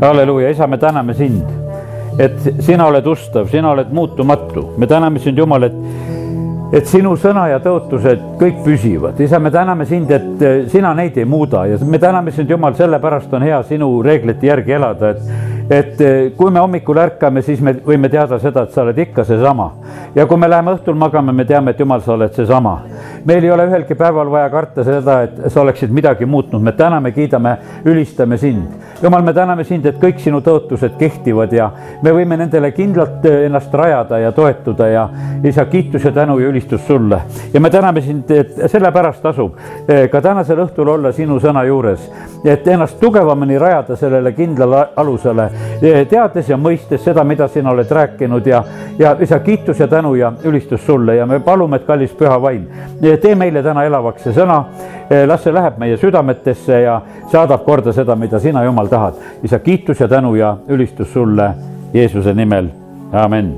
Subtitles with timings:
[0.00, 1.44] halleluuja, isa, me täname sind,
[2.18, 5.78] et sina oled ustav, sina oled muutumatu, me täname sind, Jumal, et
[6.68, 11.16] et sinu sõna ja tõotused kõik püsivad, isa, me täname sind, et eh, sina neid
[11.16, 15.57] ei muuda ja me täname sind, Jumal, sellepärast on hea sinu reeglite järgi elada, et
[15.70, 19.24] et eh, kui me hommikul ärkame, siis me võime teada seda, et sa oled ikka
[19.28, 19.68] seesama.
[20.14, 22.78] ja kui me läheme õhtul magama, me teame, et Jumal, sa oled seesama.
[23.24, 27.12] meil ei ole ühelgi päeval vaja karta seda, et sa oleksid midagi muutnud, me täname,
[27.12, 28.78] kiidame, ülistame sind.
[29.02, 31.70] Jumal, me täname sind, et kõik sinu tõotused kehtivad ja
[32.02, 35.04] me võime nendele kindlalt eh, ennast rajada ja toetuda ja
[35.44, 37.20] isa, kiitus ja tänu ja ülistus sulle.
[37.52, 42.08] ja me täname sind, et sellepärast tasub eh, ka tänasel õhtul olla sinu sõna juures,
[42.44, 45.50] et ennast tugevamini rajada sellele kindlale alusele
[46.10, 48.62] teades ja mõistes seda, mida sina oled rääkinud ja,
[48.98, 52.66] ja isa, kiitus ja tänu ja ülistus sulle ja me palume, et kallis püha vaim,
[53.00, 54.64] tee meile täna elavaks see sõna.
[55.26, 57.00] las see läheb meie südametesse ja
[57.32, 59.14] saadab korda seda, mida sina, Jumal, tahad.
[59.42, 61.54] isa, kiitus ja tänu ja ülistus sulle
[61.94, 62.68] Jeesuse nimel,
[63.12, 63.56] amen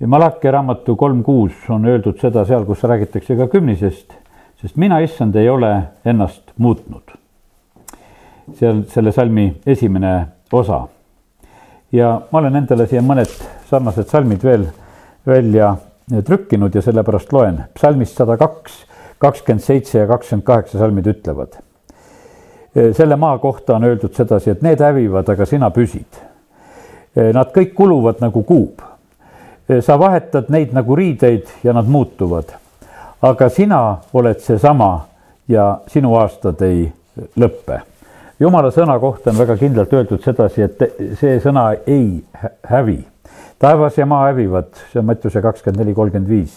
[0.00, 4.14] ja Malachi raamatu kolm kuus on öeldud seda seal, kus räägitakse ka kümnisest,
[4.60, 5.74] sest mina, issand, ei ole
[6.04, 7.21] ennast muutnud
[8.58, 10.86] see on selle salmi esimene osa.
[11.92, 13.32] ja ma olen endale siia mõned
[13.68, 14.66] sarnased salmid veel
[15.26, 15.74] välja
[16.24, 17.64] trükkinud ja sellepärast loen.
[17.74, 18.84] psalmist sada kaks,
[19.18, 21.58] kakskümmend seitse ja kakskümmend kaheksa salmid ütlevad.
[22.92, 26.20] selle maa kohta on öeldud sedasi, et need hävivad, aga sina püsid.
[27.12, 28.80] Nad kõik kuluvad nagu kuub.
[29.80, 32.44] sa vahetad neid nagu riideid ja nad muutuvad.
[33.22, 35.06] aga sina oled seesama
[35.48, 36.92] ja sinu aastad ei
[37.36, 37.91] lõppe
[38.42, 40.84] jumala sõna kohta on väga kindlalt öeldud sedasi, et
[41.20, 42.22] see sõna ei
[42.68, 43.00] hävi.
[43.62, 46.56] taevas ja maa hävivad, see on Mattiuse kakskümmend neli, kolmkümmend viis,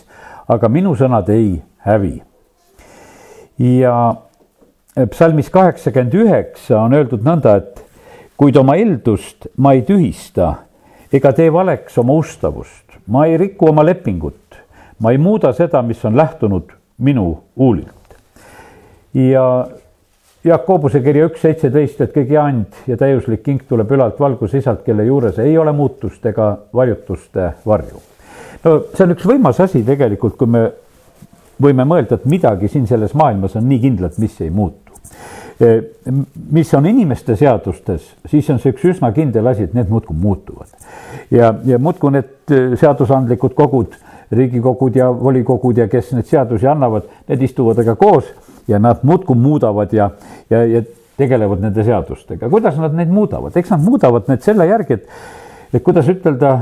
[0.49, 2.21] aga minu sõnad ei hävi.
[3.59, 4.15] ja
[5.11, 7.83] psalmis kaheksakümmend üheksa on öeldud nõnda, et
[8.37, 10.55] kuid oma eeldust ma ei tühista
[11.13, 14.57] ega tee valeks oma ustavust, ma ei riku oma lepingut,
[14.99, 18.17] ma ei muuda seda, mis on lähtunud minu huulilt.
[19.13, 19.67] ja
[20.45, 25.05] Jakobuse kirja üks seitseteist, et kõigi and ja täiuslik king tuleb ülalt valguse isalt, kelle
[25.07, 28.01] juures ei ole muutust ega varjutuste varju.
[28.63, 30.67] no see on üks võimas asi tegelikult, kui me
[31.61, 34.93] võime mõelda, et midagi siin selles maailmas on nii kindlat, mis ei muutu.
[35.55, 35.71] E,
[36.51, 40.69] mis on inimeste seadustes, siis on see üks üsna kindel asi, et need muudkui muutuvad.
[41.31, 43.97] ja, ja muudkui need seadusandlikud kogud,
[44.31, 48.29] riigikogud ja volikogud ja kes neid seadusi annavad, need istuvad aga koos
[48.67, 50.09] ja nad muudkui muudavad ja,
[50.49, 50.81] ja, ja
[51.17, 52.49] tegelevad nende seadustega.
[52.49, 55.05] kuidas nad neid muudavad, eks nad muudavad need selle järgi, et,
[55.73, 56.55] et kuidas ütelda,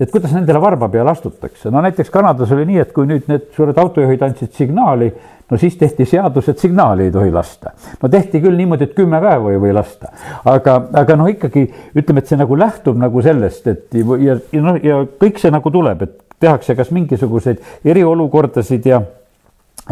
[0.00, 1.70] et kuidas nendele varba peale astutakse.
[1.70, 5.10] no näiteks Kanadas oli nii, et kui nüüd need suured autojuhid andsid signaali,
[5.50, 7.72] no siis tehti seadus, et signaali ei tohi lasta.
[8.02, 10.12] no tehti küll niimoodi, et kümme päeva ei või lasta,
[10.44, 11.66] aga, aga noh, ikkagi
[11.96, 15.72] ütleme, et see nagu lähtub nagu sellest, et ja, ja noh, ja kõik see nagu
[15.72, 19.00] tuleb, et tehakse kas mingisuguseid eriolukordasid ja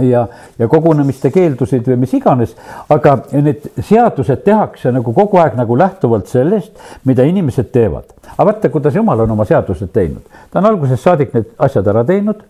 [0.03, 0.27] ja,
[0.59, 2.55] ja kogunemiste keeldusid või mis iganes,
[2.93, 6.73] aga need seadused tehakse nagu kogu aeg nagu lähtuvalt sellest,
[7.05, 8.11] mida inimesed teevad.
[8.37, 12.05] aga vaata, kuidas jumal on oma seadused teinud, ta on algusest saadik need asjad ära
[12.05, 12.43] teinud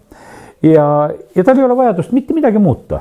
[0.63, 3.01] ja, ja tal ei ole vajadust mitte midagi muuta.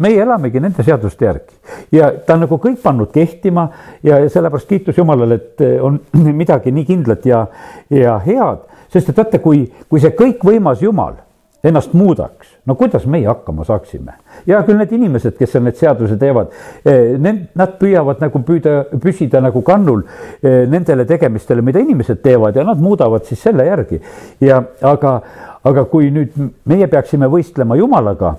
[0.00, 1.52] Meie elamegi nende seaduste järgi.
[1.92, 3.66] Ja ta on nagu kõik pannud kehtima
[4.02, 6.00] ja, sellepärast kiitus Jumalale, et on
[6.40, 7.44] midagi nii kindlat ja,
[7.92, 11.20] ja head, sest et vaata, kui, kui see kõikvõimas Jumal
[11.64, 14.16] ennast muudaks, no kuidas meie hakkama saaksime?
[14.46, 16.50] ja küll need inimesed, kes seal neid seadusi teevad,
[16.84, 20.02] eh, need, nad püüavad nagu püüda, püsida nagu kannul
[20.42, 24.00] eh, nendele tegemistele, mida inimesed teevad ja nad muudavad siis selle järgi.
[24.40, 25.20] ja aga,
[25.64, 26.34] aga kui nüüd
[26.66, 28.36] meie peaksime võistlema Jumalaga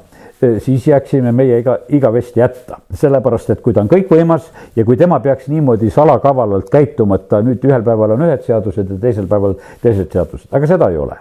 [0.63, 2.77] siis jääksime meie iga, igavesti jätta.
[2.93, 7.41] sellepärast, et kui ta on kõikvõimas ja kui tema peaks niimoodi salakavalalt käituma, et ta
[7.41, 11.19] nüüd ühel päeval on ühed seadused ja teisel päeval teised seadused, aga seda ei ole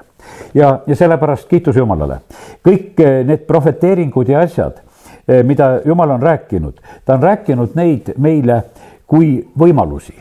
[0.54, 2.20] ja, ja sellepärast kiitus Jumalale.
[2.64, 4.80] kõik eh, need prohveteeringud ja asjad,
[5.26, 8.62] eh, mida Jumal on rääkinud, ta on rääkinud neid meile
[9.06, 10.14] kui võimalusi.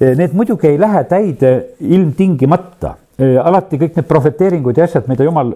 [0.00, 5.54] Eh, need muidugi ei lähe täide ilmtingimata, alati kõik need prohveteeringud ja asjad, mida Jumal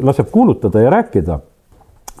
[0.00, 1.34] laseb kuulutada ja rääkida,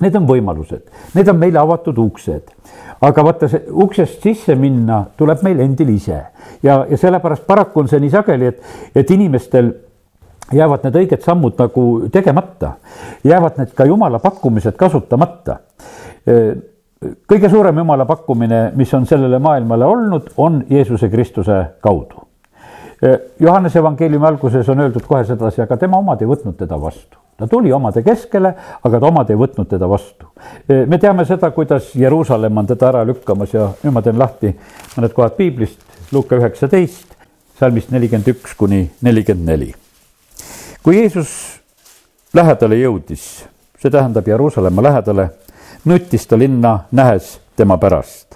[0.00, 0.84] need on võimalused,
[1.14, 2.54] need on meile avatud uksed
[3.00, 6.18] aga vaata, see uksest sisse minna tuleb meil endil ise
[6.62, 8.62] ja, ja sellepärast paraku on see nii sageli, et,
[8.96, 9.70] et inimestel
[10.52, 12.72] jäävad need õiged sammud nagu tegemata,
[13.26, 15.58] jäävad need ka jumala pakkumised kasutamata.
[17.28, 22.24] kõige suurem jumala pakkumine, mis on sellele maailmale olnud, on Jeesuse Kristuse kaudu.
[23.40, 27.18] Johannese evangeeliumi alguses on öeldud kohe sedasi, aga tema omad ei võtnud teda vastu.
[27.38, 28.50] Ta tuli omade keskele,
[28.82, 30.26] aga omad ei võtnud teda vastu.
[30.66, 34.50] me teame seda, kuidas Jeruusalemm on teda ära lükkamas ja nüüd ma teen lahti
[34.96, 35.78] mõned kohad piiblist,
[36.12, 37.14] Luuka üheksateist,
[37.60, 39.74] salmist nelikümmend üks kuni nelikümmend neli.
[40.82, 41.60] kui Jeesus
[42.34, 43.44] lähedale jõudis,
[43.78, 45.28] see tähendab Jeruusalemma lähedale,
[45.84, 48.34] nuttis ta linna, nähes tema pärast.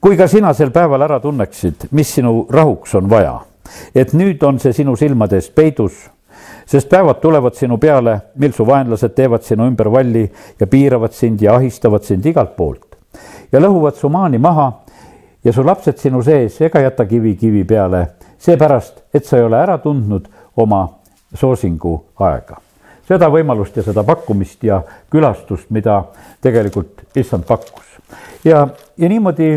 [0.00, 3.40] kui ka sina sel päeval ära tunneksid, mis sinu rahuks on vaja,
[3.94, 6.08] et nüüd on see sinu silmade eest peidus
[6.70, 10.22] sest päevad tulevad sinu peale, mil su vaenlased teevad sinu ümber valli
[10.60, 12.96] ja piiravad sind ja ahistavad sind igalt poolt.
[13.52, 14.72] ja lõhuvad su maani maha
[15.44, 18.06] ja su lapsed sinu sees ega jäta kivi kivi peale,
[18.38, 20.88] seepärast, et sa ei ole ära tundnud oma
[21.34, 22.60] soosingu aega.
[23.08, 26.04] seda võimalust ja seda pakkumist ja külastust, mida
[26.40, 27.98] tegelikult issand pakkus.
[28.44, 29.56] ja, ja niimoodi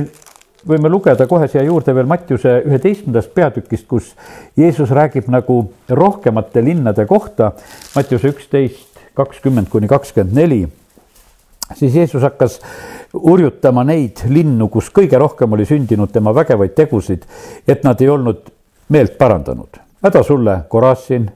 [0.68, 4.14] võime lugeda kohe siia juurde veel Mattiuse üheteistkümnendast peatükist, kus
[4.58, 7.52] Jeesus räägib nagu rohkemate linnade kohta.
[7.96, 10.68] Mattiuse üksteist, kakskümmend kuni kakskümmend neli.
[11.76, 12.60] siis Jeesus hakkas
[13.14, 17.24] urjutama neid linnu, kus kõige rohkem oli sündinud tema vägevaid tegusid,
[17.68, 18.50] et nad ei olnud
[18.90, 19.80] meelt parandanud.
[20.04, 21.32] häda sulle, Korassin,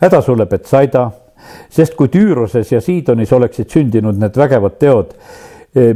[0.00, 1.10] häda sulle, Betsaida,
[1.70, 5.14] sest kui Tüüroses ja Siidonis oleksid sündinud need vägevad teod,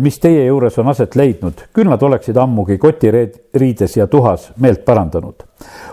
[0.00, 5.44] mis teie juures on aset leidnud, küll nad oleksid ammugi kotiriides ja tuhas meelt parandanud.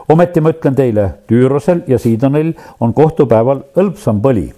[0.09, 4.53] ometi ma ütlen teile, Tüürosel ja Siidonil on kohtupäeval hõlpsam põli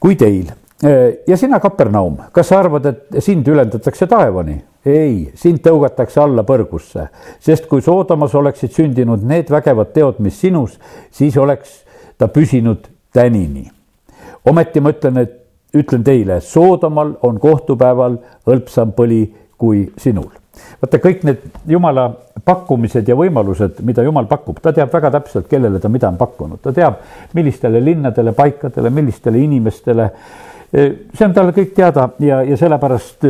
[0.00, 0.50] kui teil.
[0.84, 4.60] Eh, ja sina, Kapernaum, kas sa arvad, et sind ülendatakse taevani?
[4.86, 7.08] ei, sind tõugatakse alla põrgusse,
[7.42, 10.76] sest kui Soodomas oleksid sündinud need vägevad teod, mis sinus,
[11.10, 11.80] siis oleks
[12.14, 13.64] ta püsinud tänini.
[14.46, 15.34] ometi ma ütlen, et
[15.76, 18.18] ütlen teile, Soodomal on kohtupäeval
[18.48, 19.24] hõlpsam põli
[19.58, 20.30] kui sinul.
[20.80, 22.06] vaata kõik need jumala
[22.44, 26.60] pakkumised ja võimalused, mida jumal pakub, ta teab väga täpselt, kellele ta mida on pakkunud,
[26.62, 27.00] ta teab,
[27.36, 30.10] millistele linnadele, paikadele, millistele inimestele.
[30.72, 33.26] see on talle kõik teada ja, ja sellepärast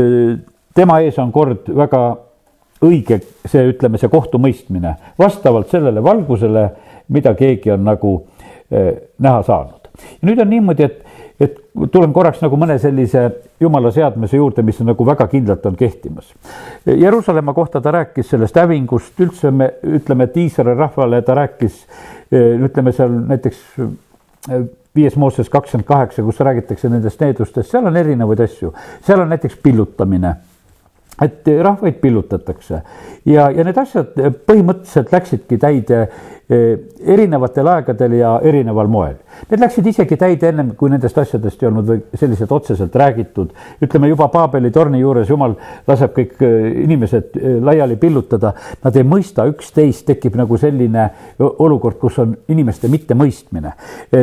[0.74, 2.02] tema ees on kord väga
[2.84, 6.68] õige see, ütleme, see kohtumõistmine vastavalt sellele valgusele,
[7.08, 8.12] mida keegi on nagu
[8.70, 9.88] näha saanud.
[10.22, 11.05] nüüd on niimoodi, et
[11.40, 11.58] et
[11.92, 13.26] tulen korraks nagu mõne sellise
[13.60, 16.32] jumala seadmise juurde, mis on nagu väga kindlalt on kehtimas.
[16.86, 21.84] Jeruusalemma kohta ta rääkis sellest hävingust, üldse me ütleme, et Iisraeli rahvale ta rääkis,
[22.32, 23.62] ütleme seal näiteks
[24.96, 28.72] viies Mooses kakskümmend kaheksa, kus räägitakse nendest needustest, seal on erinevaid asju,
[29.04, 30.36] seal on näiteks pillutamine.
[31.22, 32.82] Et rahvaid pillutatakse.
[33.24, 39.16] Ja, ja need asjad põhimõtteliselt läksidki täide Eh, erinevatel aegadel ja erineval moel.
[39.50, 43.50] Need läksid isegi täide ennem, kui nendest asjadest ei olnud või selliselt otseselt räägitud.
[43.82, 45.56] ütleme juba Paabeli torni juures jumal
[45.88, 48.52] laseb kõik eh, inimesed eh, laiali pillutada,
[48.84, 51.08] nad ei mõista üksteist, tekib nagu selline
[51.38, 53.72] olukord, kus on inimeste mittemõistmine.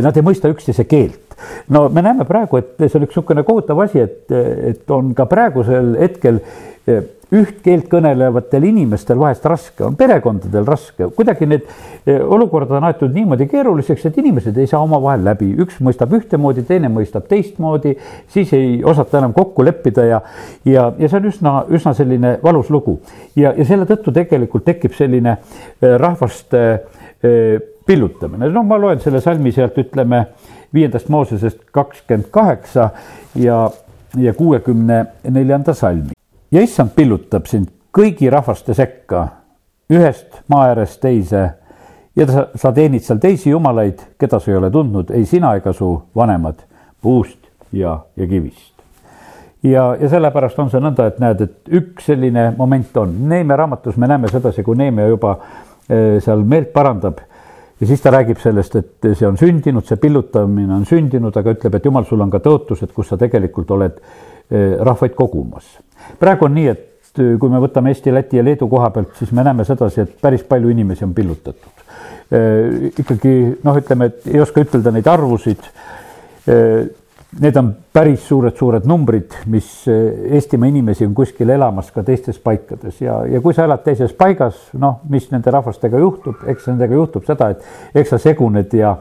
[0.02, 1.36] Nad ei mõista üksteise keelt
[1.68, 5.26] no me näeme praegu, et see on üks niisugune kohutav asi, et, et on ka
[5.28, 6.40] praegusel hetkel
[7.34, 13.14] üht keelt kõnelevatel inimestel vahest raske, on perekondadel raske, kuidagi need eh, olukorrad on aetud
[13.16, 17.96] niimoodi keeruliseks, et inimesed ei saa omavahel läbi, üks mõistab ühtemoodi, teine mõistab teistmoodi,
[18.34, 20.22] siis ei osata enam kokku leppida ja,
[20.70, 23.00] ja, ja see on üsna, üsna selline valus lugu.
[23.36, 29.22] ja, ja selle tõttu tegelikult tekib selline eh, rahvaste eh, pillutamine, no ma loen selle
[29.22, 30.28] salmi sealt, ütleme
[30.74, 32.90] viiendast Moosesest kakskümmend kaheksa
[33.36, 33.66] ja,
[34.18, 36.13] ja kuuekümne neljanda salmi
[36.54, 39.26] ja issand pillutab sind kõigi rahvaste sekka,
[39.94, 41.44] ühest maa äärest teise.
[42.16, 45.74] Ja sa, sa teenid seal teisi jumalaid, keda sa ei ole tundnud, ei sina ega
[45.74, 46.60] su vanemad,
[47.02, 47.40] puust
[47.74, 48.70] ja, ja kivist.
[49.64, 53.98] ja, ja sellepärast on see nõnda, et näed, et üks selline moment on, Neeme raamatus
[53.98, 55.38] me näeme sedasi, kui Neeme juba
[55.90, 57.24] e, seal meelt parandab.
[57.82, 61.80] Ja siis ta räägib sellest, et see on sündinud, see pillutamine on sündinud, aga ütleb,
[61.80, 63.98] et jumal, sul on ka tõotused, kus sa tegelikult oled
[64.52, 65.78] rahvaid kogumas
[66.20, 69.32] praegu on nii, et äh, kui me võtame Eesti, Läti ja Leedu koha pealt, siis
[69.36, 71.86] me näeme sedasi, et päris palju inimesi on pillutatud.
[72.34, 75.64] Äh, ikkagi noh, ütleme, et ei oska ütelda neid arvusid.
[76.50, 76.84] Äh,
[77.42, 83.16] need on päris suured-suured numbrid, mis Eestimaa inimesi on kuskil elamas ka teistes paikades ja,
[83.26, 87.50] ja kui sa elad teises paigas, noh, mis nende rahvastega juhtub, eks nendega juhtub seda,
[87.56, 88.94] et eks sa seguned ja,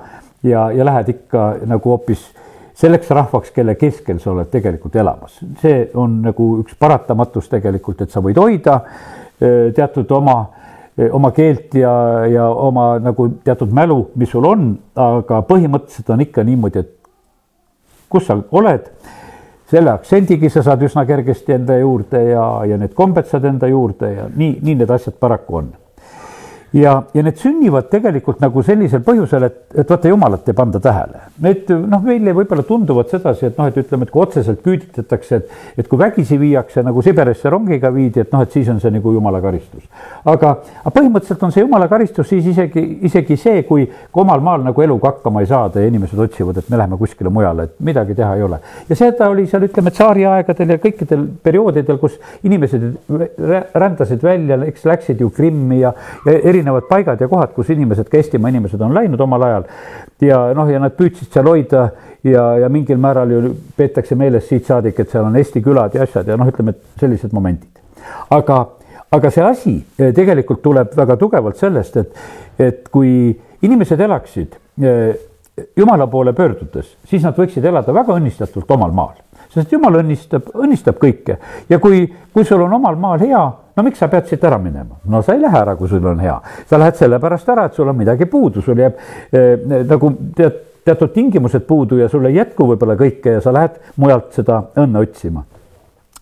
[0.49, 2.25] ja, ja lähed ikka nagu hoopis
[2.75, 5.39] selleks rahvaks, kelle keskel sa oled tegelikult elamas.
[5.61, 8.81] see on nagu üks paratamatus tegelikult, et sa võid hoida
[9.41, 10.39] eh, teatud oma,
[10.97, 11.93] eh, oma keelt ja,
[12.31, 16.99] ja oma nagu teatud mälu, mis sul on, aga põhimõtteliselt on ikka niimoodi, et
[18.13, 18.89] kus sa oled,
[19.73, 24.11] selle aktsendigi sa saad üsna kergesti enda juurde ja, ja need kombed saad enda juurde
[24.13, 25.71] ja nii, nii need asjad paraku on
[26.73, 31.21] ja, ja need sünnivad tegelikult nagu sellisel põhjusel, et, et vaata, jumalat ei panda tähele.
[31.45, 35.53] Need noh, meile võib-olla tunduvad sedasi, et noh, et ütleme, et kui otseselt küüditatakse, et,
[35.83, 39.13] et kui vägisi viiakse nagu Siberisse rongiga viidi, et noh, et siis on see nagu
[39.13, 39.85] jumala karistus.
[40.25, 44.65] aga, aga põhimõtteliselt on see jumala karistus siis isegi, isegi see, kui, kui omal maal
[44.65, 48.17] nagu eluga hakkama ei saada ja inimesed otsivad, et me läheme kuskile mujale, et midagi
[48.17, 48.61] teha ei ole.
[48.89, 52.17] ja seda oli seal, ütleme, tsaariaegadel ja kõikidel perioodidel, kus
[52.49, 52.89] inimesed
[53.75, 55.93] rändasid välja, eks läksid ju Krimmi ja,
[56.27, 59.65] ja erinevad paigad ja kohad, kus inimesed, ka Eestimaa inimesed on läinud omal ajal.
[60.23, 61.89] ja noh, ja nad püüdsid seal hoida
[62.25, 66.07] ja, ja mingil määral ju peetakse meeles siit saadik, et seal on Eesti külad ja
[66.07, 67.83] asjad ja noh, ütleme, et sellised momendid.
[68.31, 68.61] aga,
[69.11, 72.25] aga see asi eh, tegelikult tuleb väga tugevalt sellest, et,
[72.59, 75.13] et kui inimesed elaksid eh,
[75.77, 79.19] jumala poole pöördudes, siis nad võiksid elada väga õnnistatult omal maal
[79.53, 81.39] sest jumal õnnistab, õnnistab kõike.
[81.71, 83.43] Ja kui, kui sul on omal maal hea,
[83.77, 84.99] no miks sa pead siit ära minema?
[85.05, 87.89] no sa ei lähe ära, kui sul on hea, sa lähed sellepärast ära, et sul
[87.89, 88.99] on midagi puudu, sul jääb
[89.33, 89.57] eh,
[89.89, 94.33] nagu tead, teatud tingimused puudu ja sul ei jätku võib-olla kõike ja sa lähed mujalt
[94.35, 95.45] seda õnne otsima.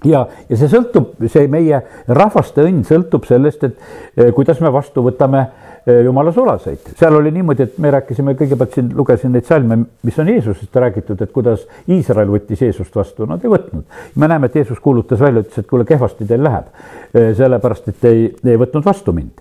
[0.05, 3.77] Ja, ja see sõltub, see meie rahvaste õnn sõltub sellest, et
[4.17, 5.70] eh, kuidas me vastu võtame eh,
[6.05, 6.93] jumala sulaseid.
[6.99, 11.23] seal oli niimoodi, et me rääkisime kõigepealt siin, lugesin neid salme, mis on Jeesusest räägitud,
[11.23, 13.85] et kuidas Iisrael võttis Jeesust vastu, nad ei võtnud.
[14.17, 16.69] me näeme, et Jeesus kuulutas välja, ütles, et kuule, kehvasti teil läheb,
[17.15, 19.41] eh, sellepärast et ei, ei võtnud vastu mind.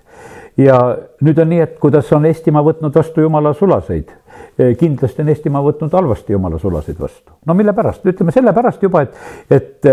[0.57, 0.79] ja
[1.21, 4.11] nüüd on nii, et kuidas on Eestimaa võtnud vastu jumala sulaseid
[4.79, 7.31] kindlasti on Eestimaa võtnud halvasti jumala sulaseid vastu.
[7.45, 9.15] no mille pärast, ütleme sellepärast juba, et,
[9.51, 9.87] et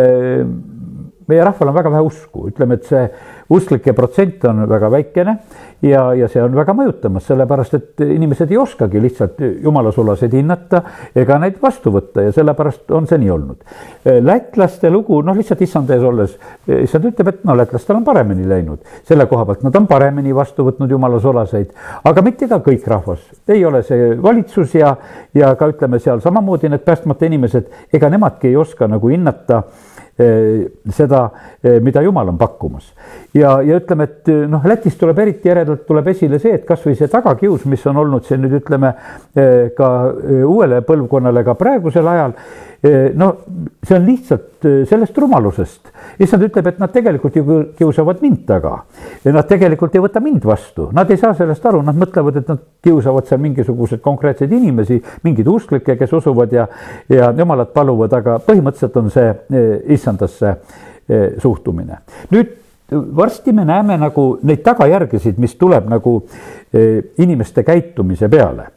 [1.28, 3.06] meie rahval on väga vähe usku, ütleme, et see
[3.52, 5.36] usklike protsent on väga väikene
[5.82, 10.82] ja, ja see on väga mõjutamas, sellepärast et inimesed ei oskagi lihtsalt jumalasulaseid hinnata
[11.18, 13.64] ega neid vastu võtta ja sellepärast on see nii olnud.
[14.26, 16.36] lätlaste lugu, noh, lihtsalt issand ees olles,
[16.82, 18.82] issand ütleb, et no lätlastel on paremini läinud.
[19.06, 23.64] Selle koha pealt, nad on paremini vastu võtnud jumalasulaseid, aga mitte ka kõik rahvas, ei
[23.64, 24.94] ole see valitsus ja,
[25.34, 29.62] ja ka ütleme seal samamoodi need päästmata inimesed, ega nemadki ei oska nagu hinnata
[30.16, 31.30] seda,
[31.62, 32.92] eh, mida Jumal on pakkumas.
[33.34, 36.96] ja, ja ütleme, et eh, noh, Lätis tuleb eriti eredalt tuleb esile see, et kasvõi
[36.96, 38.94] see tagakius, mis on olnud siin nüüd ütleme
[39.76, 39.90] ka
[40.46, 42.32] uuele põlvkonnale ka praegusel ajal
[43.14, 43.28] no
[43.82, 45.92] see on lihtsalt sellest rumalusest.
[46.20, 47.44] issand ütleb, et nad tegelikult ju
[47.76, 48.74] kiusavad mind taga.
[49.24, 52.60] Nad tegelikult ei võta mind vastu, nad ei saa sellest aru, nad mõtlevad, et nad
[52.84, 56.68] kiusavad seal mingisuguseid konkreetseid inimesi, mingeid usklikke, kes usuvad ja,
[57.12, 59.34] ja jumalat paluvad, aga põhimõtteliselt on see
[59.96, 60.56] issandasse
[61.42, 62.00] suhtumine.
[62.30, 62.54] nüüd
[63.16, 66.20] varsti me näeme nagu neid tagajärgesid, mis tuleb nagu
[67.18, 68.75] inimeste käitumise peale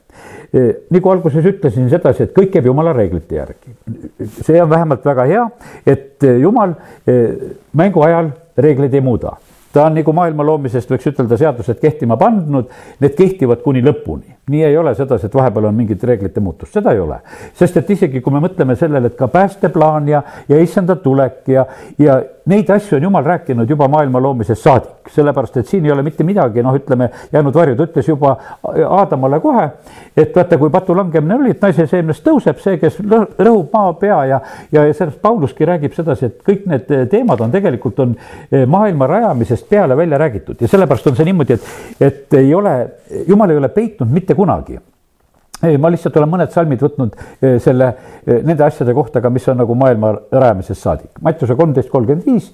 [0.90, 3.76] nagu alguses ütlesin sedasi, et kõik käib jumala reeglite järgi.
[4.42, 5.46] see on vähemalt väga hea,
[5.86, 6.74] et jumal
[7.74, 9.38] mängu ajal reegleid ei muuda
[9.74, 12.70] ta on nagu maailma loomisest, võiks ütelda, seadused kehtima pandud,
[13.02, 14.36] need kehtivad kuni lõpuni.
[14.50, 17.20] nii ei ole sedasi, et vahepeal on mingit reeglite muutust, seda ei ole.
[17.54, 21.66] sest et isegi kui me mõtleme sellele, et ka päästeplaan ja, ja issanda tulek ja,
[22.00, 26.04] ja neid asju on jumal rääkinud juba maailma loomisest saadik, sellepärast et siin ei ole
[26.06, 28.36] mitte midagi, noh, ütleme, jäänud varju, ta ütles juba
[28.90, 29.66] Aadamale kohe,
[30.18, 34.20] et vaata, kui patu langemine oli, et naise seemnest tõuseb see, kes rõhub maa pea
[34.32, 34.42] ja,
[34.72, 39.08] ja, ja sellest Pauluski räägib sedasi, et kõik need teemad on tegelikult on eh, maailma
[39.10, 40.62] rajamisest peale välja räägitud.
[40.62, 41.74] Ja sellepärast on see niimoodi, et,
[42.10, 42.76] et ei ole,
[43.28, 44.80] jumal ei ole peitnud mitte kunagi
[45.64, 47.90] ei, ma lihtsalt olen mõned salmid võtnud eh, selle,
[48.26, 51.12] eh, nende asjade kohta ka, mis on nagu maailma rajamisest saadik.
[51.26, 52.50] Mattiuse kolmteist kolmkümmend viis,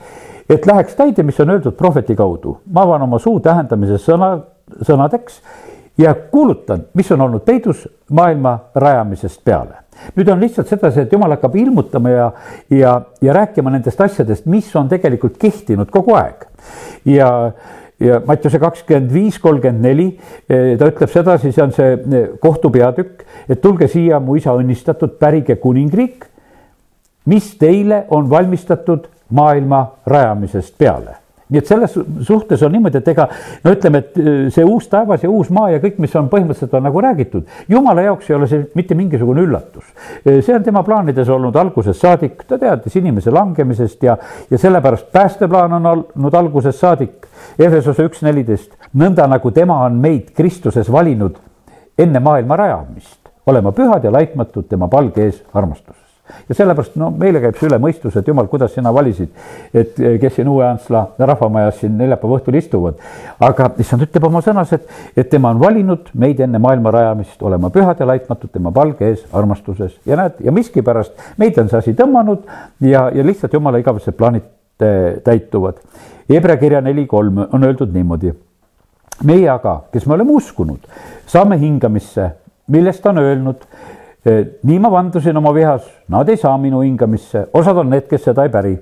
[0.49, 2.57] et läheks täide, mis on öeldud prohveti kaudu.
[2.71, 4.35] ma avan oma suu tähendamise sõna,
[4.81, 5.41] sõnadeks
[5.97, 9.81] ja kuulutan, mis on olnud peidus maailma rajamisest peale.
[10.15, 12.31] nüüd on lihtsalt sedasi, et jumal hakkab ilmutama ja,
[12.69, 16.43] ja, ja rääkima nendest asjadest, mis on tegelikult kehtinud kogu aeg
[17.05, 17.29] ja
[17.99, 20.07] ja Mattiuse kakskümmend viis, kolmkümmend neli,
[20.49, 24.55] eh, ta ütleb sedasi, see on see eh, kohtu peatükk, et tulge siia, mu isa
[24.55, 26.25] õnnistatud, pärige kuningriik,
[27.25, 31.93] mis teile on valmistatud maailma rajamisest peale nii et selles
[32.25, 33.27] suhtes on niimoodi, et ega
[33.63, 36.73] no ütleme, et äh, see uus taevas ja uus maa ja kõik, mis on põhimõtteliselt
[36.77, 39.85] on nagu räägitud, jumala jaoks ei ole see mitte mingisugune üllatus.
[40.25, 44.17] Äh, see on tema plaanides olnud algusest saadik, ta teadis inimese langemisest ja,
[44.49, 47.29] ja sellepärast päästeplaan on olnud algusest saadik.
[47.59, 51.37] Efesose üks neliteist, nõnda nagu tema on meid Kristuses valinud
[51.99, 56.14] enne maailma rajamist, olema pühad ja laitmatud tema palge ees armastuses
[56.49, 59.31] ja sellepärast no meile käib see üle mõistuse, et jumal, kuidas sina valisid,
[59.73, 63.01] et eh, kes siin Uue-Antsla rahvamajas siin neljapäeva õhtul istuvad.
[63.39, 67.69] aga issand ütleb oma sõnas, et, et tema on valinud meid enne maailma rajamist olema
[67.69, 71.95] pühad ja laitmatud tema palge ees armastuses ja näed, ja miskipärast meid on see asi
[71.97, 72.43] tõmmanud
[72.81, 74.51] ja, ja lihtsalt jumala igavesed plaanid
[75.23, 75.77] täituvad.
[76.29, 78.33] Hebra kirja neli kolm on öeldud niimoodi
[79.23, 80.87] meie aga, kes me oleme uskunud,
[81.29, 82.31] saame hingamisse,
[82.71, 83.67] millest on öelnud.
[84.63, 88.43] Nii ma vandusin oma vihas, nad ei saa minu hingamisse, osad on need, kes seda
[88.43, 88.77] ei päri.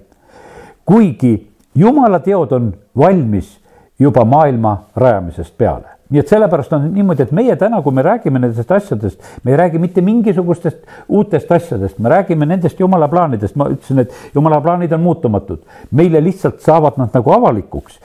[0.86, 1.34] kuigi
[1.76, 3.60] jumala teod on valmis
[4.00, 8.42] juba maailma rajamisest peale nii et sellepärast on niimoodi, et meie täna, kui me räägime
[8.42, 13.70] nendest asjadest, me ei räägi mitte mingisugustest uutest asjadest, me räägime nendest jumala plaanidest, ma
[13.72, 15.64] ütlesin, et jumala plaanid on muutumatud.
[15.92, 18.00] meile lihtsalt saavad nad nagu avalikuks.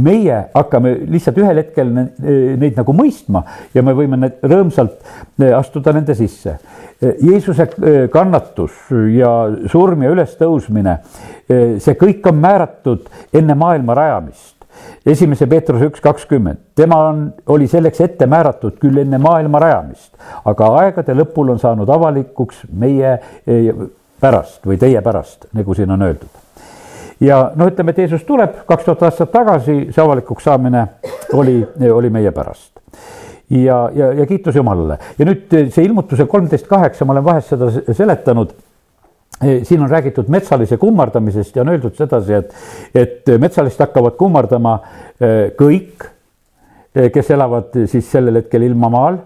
[0.00, 3.44] meie hakkame lihtsalt ühel hetkel neid nagu mõistma
[3.74, 4.98] ja me võime need rõõmsalt
[5.56, 6.58] astuda nende sisse.
[7.00, 7.68] Jeesuse
[8.10, 8.72] kannatus
[9.14, 9.32] ja
[9.70, 10.98] surm ja ülestõusmine,
[11.78, 14.57] see kõik on määratud enne maailma rajamist
[15.12, 17.22] esimese Peetruse üks kakskümmend, tema on,
[17.54, 20.10] oli selleks ette määratud küll enne maailma rajamist,
[20.48, 23.14] aga aegade lõpul on saanud avalikuks meie
[23.46, 23.70] eh,
[24.20, 26.44] pärast või teie pärast, nagu siin on öeldud.
[27.20, 30.86] ja no ütleme, et Jeesus tuleb kaks tuhat aastat tagasi, see avalikuks saamine
[31.32, 31.60] oli,
[31.92, 32.72] oli meie pärast.
[33.48, 34.98] Ja, ja, ja kiitus Jumalale.
[35.18, 38.52] Ja nüüd see ilmutuse kolmteist kaheksa, ma olen vahest seda seletanud
[39.40, 42.54] siin on räägitud metsalise kummardamisest ja on öeldud sedasi, et,
[42.94, 44.78] et metsalist hakkavad kummardama
[45.20, 46.08] eh, kõik,
[46.94, 49.20] eh, kes elavad siis sellel hetkel ilmamaal,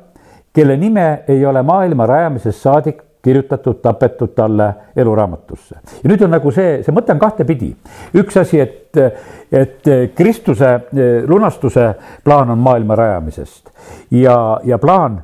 [0.52, 4.66] kelle nime ei ole maailma rajamisest saadik kirjutatud, tapetud talle
[4.96, 5.76] eluraamatusse.
[6.02, 7.70] ja nüüd on nagu see, see mõte on kahtepidi.
[8.18, 8.98] üks asi, et,
[9.52, 10.72] et Kristuse
[11.26, 11.92] lunastuse
[12.24, 13.70] plaan on maailma rajamisest
[14.10, 15.22] ja, ja plaan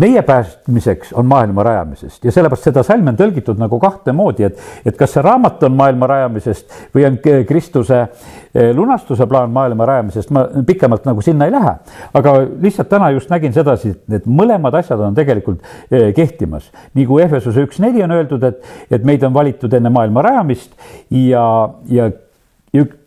[0.00, 4.60] meie päästmiseks on maailma rajamisest ja sellepärast seda salmi on tõlgitud nagu kahte moodi, et,
[4.86, 10.32] et kas see raamat on maailma rajamisest või on Kristuse eh, lunastuse plaan maailma rajamisest,
[10.34, 11.74] ma pikemalt nagu sinna ei lähe.
[12.14, 16.70] aga lihtsalt täna just nägin sedasi, et mõlemad asjad on tegelikult eh, kehtimas.
[16.94, 20.72] nii kui Ehvesuse üks neli on öeldud, et, et meid on valitud enne maailma rajamist
[21.10, 21.44] ja,
[21.90, 22.10] ja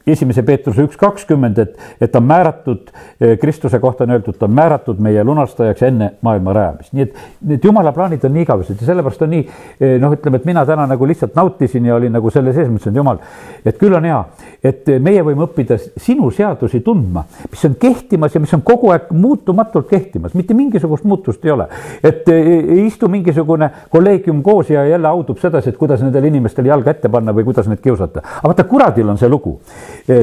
[0.08, 2.92] esimese Peetruse üks kakskümmend, et, et on määratud,
[3.22, 7.22] eh, Kristuse kohta on öeldud, ta on määratud meie lunastajaks enne maailma rajamist, nii et
[7.48, 10.66] need jumala plaanid on nii igavesed ja sellepärast on nii eh, noh, ütleme, et mina
[10.68, 13.22] täna nagu lihtsalt nautisin ja olin nagu selle sees, mõtlesin, et jumal,
[13.64, 14.20] et küll on hea,
[14.64, 19.08] et meie võime õppida sinu seadusi tundma, mis on kehtimas ja mis on kogu aeg
[19.16, 21.70] muutumatult kehtimas, mitte mingisugust muutust ei ole.
[22.04, 26.68] et eh, ei istu mingisugune kolleegium koos ja jälle audub sedasi, et kuidas nendele inimestele
[26.68, 29.56] jalga ette panna või kuidas neid kiusata, aga vaata, kuradil on see lugu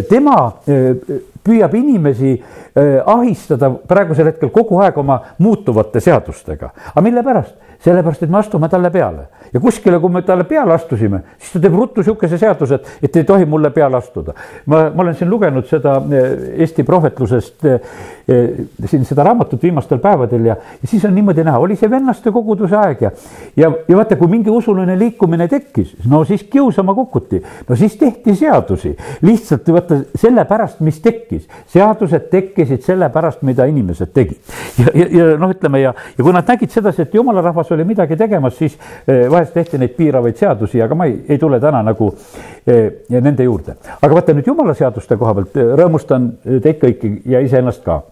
[0.09, 0.97] tema eh,
[1.45, 2.35] püüab inimesi
[3.07, 6.71] ahistada praegusel hetkel kogu aeg oma muutuvate seadustega.
[6.95, 7.57] aga mille pärast?
[7.81, 9.23] sellepärast, et me astume talle peale
[9.53, 13.17] ja kuskile, kui me talle peale astusime, siis ta teeb ruttu sihukese seaduse, et, et
[13.17, 14.35] ei tohi mulle peale astuda.
[14.67, 15.97] ma, ma olen siin lugenud seda
[16.61, 17.65] Eesti prohvetlusest,
[18.87, 22.77] siin seda raamatut viimastel päevadel ja, ja siis on niimoodi näha, oli see vennaste koguduse
[22.77, 23.11] aeg ja,
[23.57, 28.37] ja, ja vaata, kui mingi usuline liikumine tekkis, no siis kiusama kukuti, no siis tehti
[28.37, 28.93] seadusi
[29.25, 31.30] lihtsalt vaata sellepärast, mis tekkis,
[31.71, 34.39] seadused tekkisid sellepärast, mida inimesed tegid
[34.79, 37.85] ja, ja, ja noh, ütleme ja, ja kui nad nägid sedasi, et jumala rahvas oli
[37.89, 41.83] midagi tegemas, siis eh, vahest tehti neid piiravaid seadusi, aga ma ei, ei tule täna
[41.87, 42.13] nagu
[42.67, 43.77] eh, nende juurde.
[44.01, 46.31] aga vaata nüüd jumala seaduste koha pealt eh, rõõmustan
[46.63, 48.03] teid kõiki ja iseennast ka.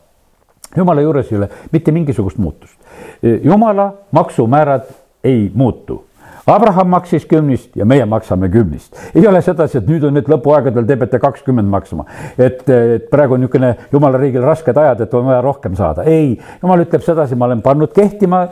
[0.77, 2.77] jumala juures ei ole mitte mingisugust muutust.
[3.23, 4.89] jumala maksumäärad
[5.25, 6.05] ei muutu
[6.49, 8.97] Abraham maksis kümnist ja meie maksame kümnist.
[9.15, 12.07] ei ole sedasi, et nüüd on nüüd lõpuaegadel te peate kakskümmend maksma.
[12.39, 16.05] et, et praegu on niisugune jumala riigil rasked ajad, et on vaja rohkem saada.
[16.09, 18.47] ei, jumal ütleb sedasi, ma olen pannud kehtima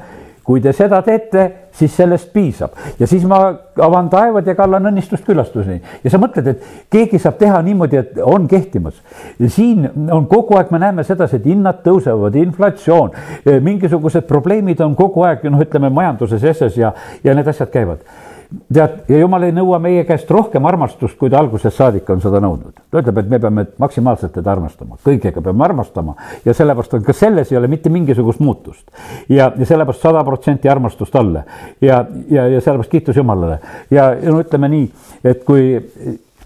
[0.47, 2.77] kui te seda teete, siis sellest piisab.
[3.01, 3.41] Ja siis ma
[3.83, 8.21] avan taevad ja kallan õnnistust külastuseni ja sa mõtled, et keegi saab teha niimoodi, et
[8.23, 9.01] on kehtimas.
[9.49, 13.11] siin on kogu aeg, me näeme sedasi, et hinnad tõusevad, inflatsioon,
[13.63, 18.07] mingisugused probleemid on kogu aeg, noh, ütleme majanduses, SS ja, ja need asjad käivad
[18.73, 22.41] tead, ja jumal ei nõua meie käest rohkem armastust, kui ta algusest saadik on seda
[22.43, 22.75] nõudnud.
[22.91, 27.13] ta ütleb, et me peame maksimaalselt teda armastama, kõigega peame armastama ja sellepärast on ka
[27.17, 28.85] selles ei ole mitte mingisugust muutust.
[29.29, 31.43] ja, ja sellepärast sada protsenti armastust alla
[31.81, 33.59] ja, ja, ja sellepärast kiitus Jumalale
[33.91, 34.87] ja no ütleme nii,
[35.25, 35.81] et kui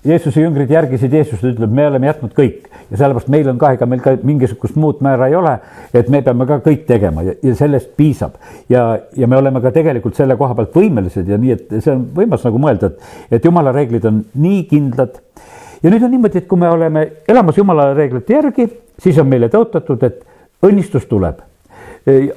[0.05, 3.87] Jeesuse jüngrid järgisid Jeesust, ütleb, me oleme jätnud kõik ja sellepärast meil on ka, ega
[3.87, 5.53] meil ka mingisugust muud määra ei ole,
[5.95, 8.39] et me peame ka kõik tegema ja, ja sellest piisab.
[8.69, 8.85] ja,
[9.17, 12.47] ja me oleme ka tegelikult selle koha pealt võimelised ja nii, et see on võimas
[12.49, 15.21] nagu mõelda, et, et jumala reeglid on nii kindlad.
[15.83, 19.53] ja nüüd on niimoodi, et kui me oleme elamas jumala reeglite järgi, siis on meile
[19.53, 20.25] tõotatud, et
[20.67, 21.45] õnnistus tuleb.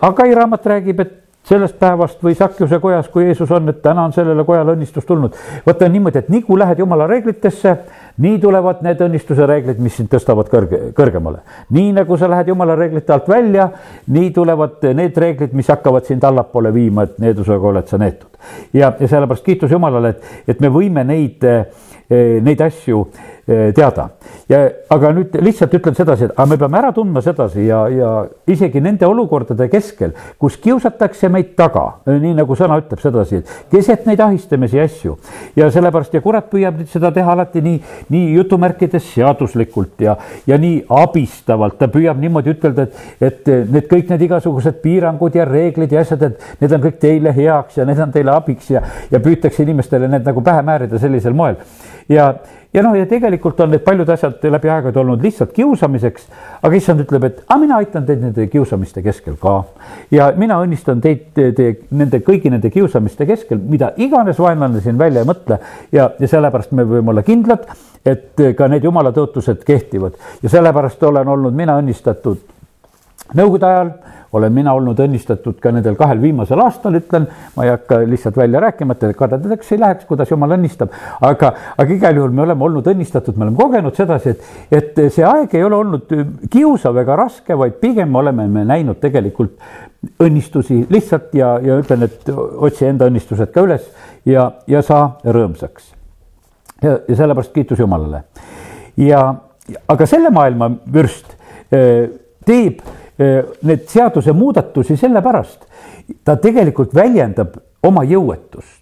[0.03, 4.13] Agai raamat räägib, et sellest päevast või Sakjuse kojas, kui Jeesus on, et täna on
[4.15, 5.35] sellele kojale õnnistus tulnud.
[5.65, 7.75] vaata niimoodi, et nii kui lähed jumala reeglitesse,
[8.23, 11.43] nii tulevad need õnnistuse reeglid, mis sind tõstavad kõrge, kõrgemale.
[11.69, 13.69] nii nagu sa lähed jumala reeglite alt välja,
[14.07, 18.32] nii tulevad need reeglid, mis hakkavad sind allapoole viima, et needusega oled sa neetud.
[18.73, 21.45] Ja, ja sellepärast kiitus Jumalale, et, et me võime neid,
[22.09, 23.05] neid asju
[23.45, 24.09] teada.
[24.49, 24.59] ja
[24.91, 28.11] aga nüüd lihtsalt ütlen sedasi, et aga me peame ära tundma sedasi ja, ja
[28.47, 34.07] isegi nende olukordade keskel, kus kiusatakse meid taga, nii nagu sõna ütleb sedasi, et keset
[34.07, 35.17] neid ahistamisi asju
[35.59, 37.81] ja sellepärast ja kurat püüab nüüd seda teha alati nii,
[38.15, 40.15] nii jutumärkides seaduslikult ja,
[40.47, 45.47] ja nii abistavalt, ta püüab niimoodi ütelda, et, et need kõik need igasugused piirangud ja
[45.49, 48.83] reeglid ja asjad, et need on kõik teile heaks ja need on teile abiks ja,
[49.11, 51.57] ja püütakse inimestele need nagu pähe määrida sellisel moel.
[52.09, 52.33] Ja,
[52.73, 56.25] ja noh, ja tegelikult on need paljud asjad läbi aegade olnud lihtsalt kiusamiseks,
[56.61, 59.55] aga issand ütleb, et aga mina aitan teid nende kiusamiste keskel ka.
[60.11, 64.97] ja mina õnnistan teid te, te, nende kõigi nende kiusamiste keskel, mida iganes vaenlane siin
[64.99, 65.59] välja ei mõtle.
[65.91, 67.69] Ja, ja sellepärast me võime olla kindlad,
[68.05, 70.17] et ka need jumala tõotused kehtivad.
[70.43, 72.52] Ja sellepärast olen olnud mina õnnistatud
[73.33, 73.93] nõukogude ajal
[74.33, 78.61] olen mina olnud õnnistatud ka nendel kahel viimasel aastal, ütlen, ma ei hakka lihtsalt välja
[78.63, 82.89] rääkima, et kadedaks ei läheks, kuidas jumal õnnistab, aga, aga igal juhul me oleme olnud
[82.89, 86.15] õnnistatud, me oleme kogenud sedasi, et, et see aeg ei ole olnud
[86.51, 89.61] kiusav ega raske, vaid pigem oleme me näinud tegelikult
[90.23, 93.85] õnnistusi lihtsalt ja, ja ütlen, et otsi enda õnnistused ka üles
[94.25, 95.93] ja, ja saa rõõmsaks.
[96.81, 98.25] ja, ja sellepärast kiitus Jumalale.
[98.97, 99.23] ja,
[99.87, 101.37] aga selle maailma vürst
[101.71, 102.09] eh,
[102.43, 102.81] teeb
[103.17, 105.67] need seadusemuudatusi sellepärast,
[106.25, 108.81] ta tegelikult väljendab oma jõuetust.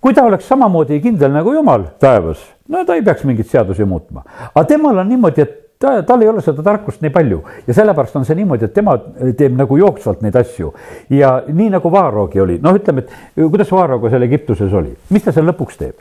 [0.00, 4.22] kui ta oleks samamoodi kindel nagu jumal taevas, no ta ei peaks mingeid seadusi muutma,
[4.54, 8.16] aga temal on niimoodi, et ta, tal ei ole seda tarkust nii palju ja sellepärast
[8.20, 8.96] on see niimoodi, et tema
[9.36, 10.72] teeb nagu jooksvalt neid asju.
[11.10, 15.34] ja nii nagu Vaaroogi oli, noh, ütleme, et kuidas Vaarooga seal Egiptuses oli, mis ta
[15.34, 15.96] seal lõpuks teeb?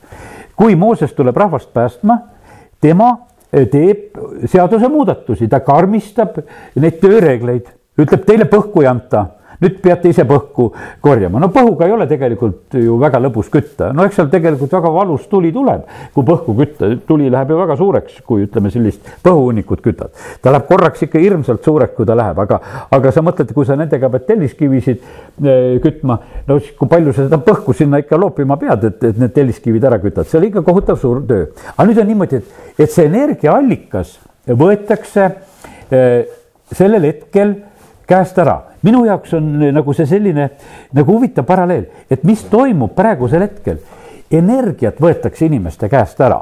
[0.55, 2.19] kui Mooses tuleb rahvast päästma,
[2.81, 3.15] tema
[3.51, 4.19] teeb
[4.51, 6.39] seadusemuudatusi, ta karmistab
[6.81, 7.69] neid tööreegleid,
[8.01, 9.25] ütleb teile põhku ei anta
[9.63, 10.69] nüüd peate ise põhku
[11.03, 14.91] korjama, no põhuga ei ole tegelikult ju väga lõbus kütta, no eks seal tegelikult väga
[14.93, 19.83] valus tuli tuleb, kui põhku kütta, tuli läheb ju väga suureks, kui ütleme, sellist põhuhunnikut
[19.85, 20.13] kütad.
[20.41, 22.59] ta läheb korraks ikka hirmsalt suureks, kui ta läheb, aga,
[22.95, 25.03] aga sa mõtled, kui sa nendega pead telliskivisid
[25.43, 29.21] eh, kütma, no siis kui palju sa seda põhku sinna ikka loopima pead, et, et
[29.21, 31.47] need telliskivid ära kütad, see oli ikka kohutav suur töö.
[31.75, 35.29] aga nüüd on niimoodi, et, et see energiaallikas võetakse
[35.91, 36.25] eh,
[36.73, 37.55] sellel hetkel
[38.09, 40.49] käest ära minu jaoks on eh, nagu see selline
[40.95, 43.79] nagu huvitav paralleel, et mis toimub praegusel hetkel.
[44.31, 46.41] energiat võetakse inimeste käest ära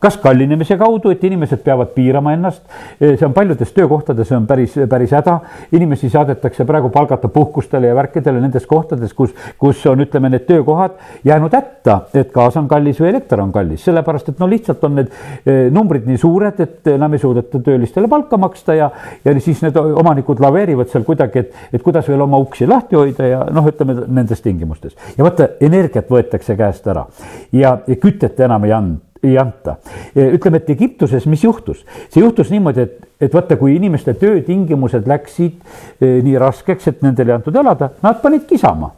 [0.00, 2.62] kas kallinemise kaudu, et inimesed peavad piirama ennast,
[3.00, 5.38] see on paljudes töökohtades, see on päris, päris häda.
[5.72, 10.98] inimesi saadetakse praegu palgata puhkustele ja värkidele nendes kohtades, kus, kus on, ütleme, need töökohad
[11.24, 14.98] jäänud hätta, et gaas on kallis või elekter on kallis, sellepärast et no lihtsalt on
[15.00, 15.08] need
[15.46, 18.90] eh, numbrid nii suured, et enam ei suudeta töölistele palka maksta ja,
[19.24, 23.32] ja siis need omanikud laveerivad seal kuidagi, et, et kuidas veel oma uksi lahti hoida
[23.32, 24.92] ja noh, ütleme nendes tingimustes.
[25.16, 27.08] ja vaata, energiat võetakse käest ära
[27.52, 29.76] ja, ja kütet enam ei anda ei anta.
[30.16, 31.84] ütleme, et Egiptuses, mis juhtus?
[32.08, 35.54] see juhtus niimoodi, et, et vaata, kui inimeste töötingimused läksid
[36.00, 38.92] eh, nii raskeks, et nendel ei antud elada, nad panid kisama.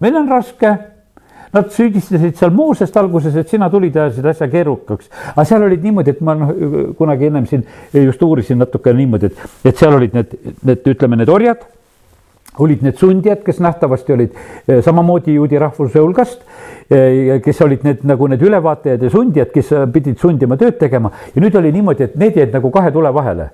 [0.00, 0.76] meil on raske.
[1.54, 5.06] Nad süüdistasid seal Moosest alguses, et sina tulid ja ajasid asja keerukaks.
[5.36, 6.50] aga seal olid niimoodi, et ma noh,
[6.98, 7.62] kunagi ennem siin
[7.94, 10.34] just uurisin natuke niimoodi, et, et seal olid need,
[10.66, 11.62] need, ütleme, need orjad
[12.58, 14.34] olid need sundijad, kes nähtavasti olid
[14.68, 16.42] eh, samamoodi juudi rahvuse hulgast,
[16.90, 21.42] eh, kes olid need nagu need ülevaatajad ja sundijad, kes pidid sundima tööd tegema ja
[21.42, 23.50] nüüd oli niimoodi, et need jäid nagu kahe tule vahele.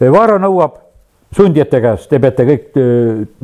[0.00, 0.89] Vaara nõuab
[1.36, 2.78] sundijate käest, te peate kõik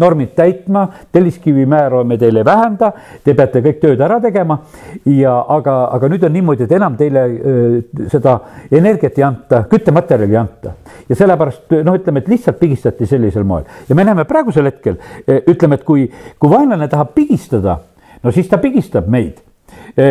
[0.02, 2.90] normid täitma, telliskivi määra me teile ei vähenda,
[3.24, 4.58] te peate kõik tööd ära tegema
[5.06, 8.36] ja aga, aga nüüd on niimoodi, et enam teile öö, seda
[8.74, 10.74] energiat ei anta, küttematerjali ei anta.
[11.08, 14.98] ja sellepärast noh, ütleme, et lihtsalt pigistati sellisel moel ja me näeme praegusel hetkel,
[15.46, 17.78] ütleme, et kui, kui vaenlane tahab pigistada,
[18.22, 19.45] no siis ta pigistab meid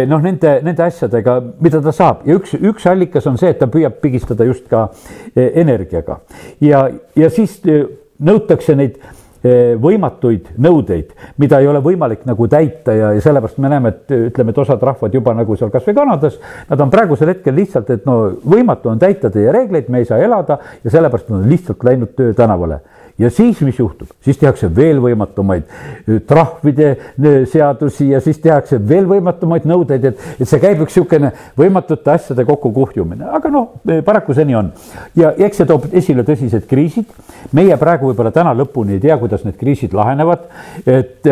[0.09, 2.23] noh, nende, nende asjadega, mida ta saab.
[2.27, 4.87] Ja üks, üks allikas on see, et ta püüab pigistada just ka
[5.35, 6.21] eh, energiaga.
[6.63, 7.85] Ja, ja siis eh,
[8.25, 8.99] nõutakse neid
[9.45, 14.49] võimatuid nõudeid, mida ei ole võimalik nagu täita ja, ja sellepärast me näeme, et ütleme,
[14.49, 18.15] et osad rahvad juba nagu seal kasvõi Kanadas, nad on praegusel hetkel lihtsalt, et no
[18.41, 22.15] võimatu on täita teie reegleid, me ei saa elada ja sellepärast nad on lihtsalt läinud
[22.17, 22.81] töö tänavale
[23.17, 28.80] ja siis, mis juhtub, siis tehakse veel võimatumaid äh, trahvide äh, seadusi ja siis tehakse
[28.89, 34.01] veel võimatumaid nõudeid, et, et see käib üks niisugune võimatute asjade kokkukuhjumine, aga noh, äh,
[34.06, 34.71] paraku see nii on.
[35.15, 37.12] ja eks see toob esile tõsised kriisid.
[37.56, 40.49] meie praegu võib-olla täna lõpuni ei tea, kuidas need kriisid lahenevad,
[40.86, 41.28] et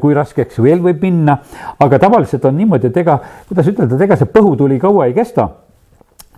[0.00, 1.38] kui raskeks veel võib minna,
[1.82, 3.18] aga tavaliselt on niimoodi, et ega,
[3.50, 5.48] kuidas ütelda, et ega see põhutuli kaua ei kesta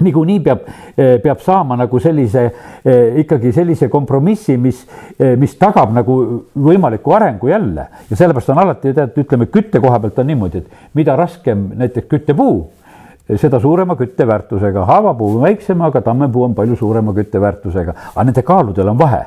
[0.04, 2.44] niikuinii peab, eh, peab saama nagu sellise,
[2.84, 4.84] eh, ikkagi sellise kompromissi, mis,
[5.18, 7.88] eh, mis tagab nagu võimaliku arengu jälle.
[8.10, 12.08] ja sellepärast on alati tead, ütleme kütte koha pealt on niimoodi, et mida raskem näiteks
[12.08, 12.68] küttepuu,
[13.24, 18.90] seda suurema kütteväärtusega, haavapuu on väiksem, aga tammepuu on palju suurema kütteväärtusega, aga nende kaaludel
[18.92, 19.22] on vahe.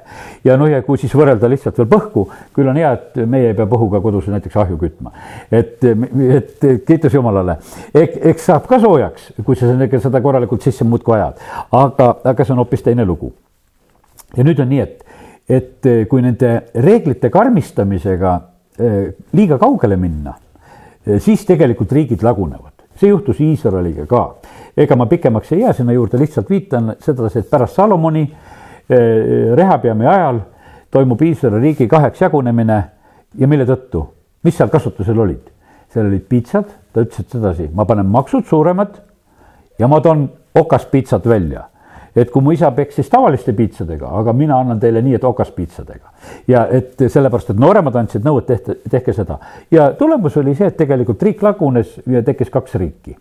[0.45, 3.57] ja noh, ja kui siis võrrelda lihtsalt veel põhku, küll on hea, et meie ei
[3.57, 5.11] pea põhuga kodus näiteks ahju kütma.
[5.51, 5.81] et,
[6.37, 7.57] et kiitus Jumalale,
[7.93, 12.61] eks saab ka soojaks, kui sa seda korralikult sisse muudkui ajad, aga, aga see on
[12.61, 13.33] hoopis teine lugu.
[14.37, 16.53] ja nüüd on nii, et, et kui nende
[16.85, 18.39] reeglite karmistamisega
[18.77, 20.37] eh, liiga kaugele minna,
[21.01, 24.35] eh, siis tegelikult riigid lagunevad see juhtus Iisraeliga ka.
[24.77, 28.23] ega ma pikemaks ei jää sinna juurde, lihtsalt viitan sedasi, et pärast Salomoni
[28.89, 30.39] eh, Rehabiami ajal
[30.91, 32.83] toimub Iisraeli riigi kaheks jagunemine
[33.37, 34.03] ja mille tõttu,
[34.43, 35.53] mis seal kasutusel olid?
[35.93, 38.97] seal olid piitsad, ta ütles, et sedasi, ma panen maksud suuremad
[39.79, 41.63] ja ma toon okaspitsad välja
[42.17, 46.09] et kui mu isa peksis tavaliste piitsadega, aga mina annan teile nii, et okaspiitsadega.
[46.47, 49.37] ja et sellepärast, et nooremad andsid nõu, et tehke, tehke seda
[49.71, 53.15] ja tulemus oli see, et tegelikult riik lagunes ja tekkis kaks riiki.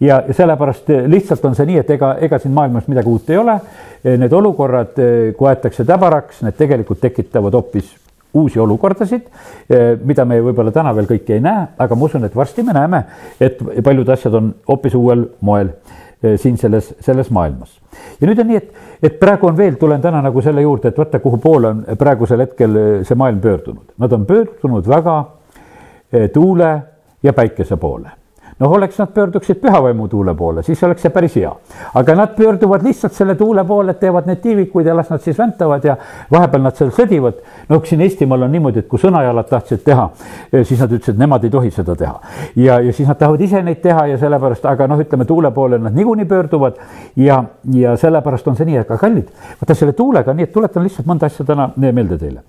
[0.00, 3.60] ja, sellepärast lihtsalt on see nii, et ega, ega siin maailmas midagi uut ei ole.
[4.06, 4.98] Need olukorrad,
[5.36, 7.88] kui aetakse täbaraks, need tegelikult tekitavad hoopis
[8.36, 9.26] uusi olukordasid,
[10.04, 13.02] mida me võib-olla täna veel kõiki ei näe, aga ma usun, et varsti me näeme,
[13.40, 15.72] et paljud asjad on hoopis uuel moel
[16.36, 17.80] siin selles, selles maailmas.
[18.20, 20.98] ja nüüd on nii, et, et praegu on veel, tulen täna nagu selle juurde, et
[20.98, 23.92] vaata, kuhu poole on praegusel hetkel eh, see maailm pöördunud.
[23.98, 25.16] Nad on pöördunud väga
[26.12, 26.70] eh, tuule
[27.22, 28.25] ja päikese poole
[28.58, 31.50] noh, oleks nad pöörduksid pühavaimu tuule poole, siis oleks see päris hea.
[31.94, 35.38] aga nad pöörduvad lihtsalt selle tuule poole, et teevad neid tiivikuid ja las nad siis
[35.38, 35.96] väntavad ja
[36.32, 37.42] vahepeal nad seal sõdivad.
[37.68, 40.08] no siin Eestimaal on niimoodi, et kui sõnajalad tahtsid teha,
[40.52, 42.20] eh, siis nad ütlesid, nemad ei tohi seda teha.
[42.56, 45.78] ja, ja siis nad tahavad ise neid teha ja sellepärast, aga noh, ütleme tuule poole
[45.78, 46.80] nad niikuinii pöörduvad
[47.16, 47.42] ja,
[47.72, 49.28] ja sellepärast on see nii, aga kallid,
[49.60, 52.40] vaata selle tuulega, nii et tuletan lihtsalt mõnda asja täna meelde teile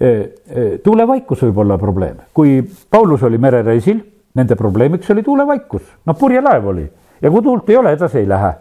[0.00, 4.00] eh, eh, tuulevaikus võib olla probleem, kui Paulus oli merereisil
[4.34, 6.84] Nende probleemiks oli tuulevaikus, noh purjelaev oli
[7.22, 8.52] ja kui tuult ei ole, edasi ei lähe.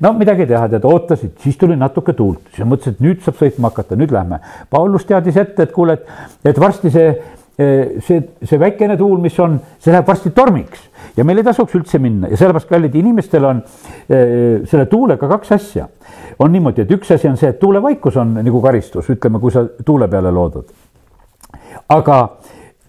[0.00, 3.70] no midagi teha, tead, ootasid, siis tuli natuke tuult, siis mõtlesid, et nüüd saab sõitma
[3.70, 4.40] hakata, nüüd lähme.
[4.70, 6.08] Paulus teadis ette, et kuule, et,
[6.50, 7.12] et varsti see,
[8.06, 12.00] see, see väikene tuul, mis on, see läheb varsti tormiks ja meil ei tasuks üldse
[12.02, 13.62] minna ja sellepärast, kallid inimestel on
[14.08, 15.88] selle tuulega kaks asja.
[16.38, 19.66] on niimoodi, et üks asi on see, et tuulevaikus on nagu karistus, ütleme, kui sa
[19.86, 20.70] tuule peale loodad.
[21.88, 22.20] aga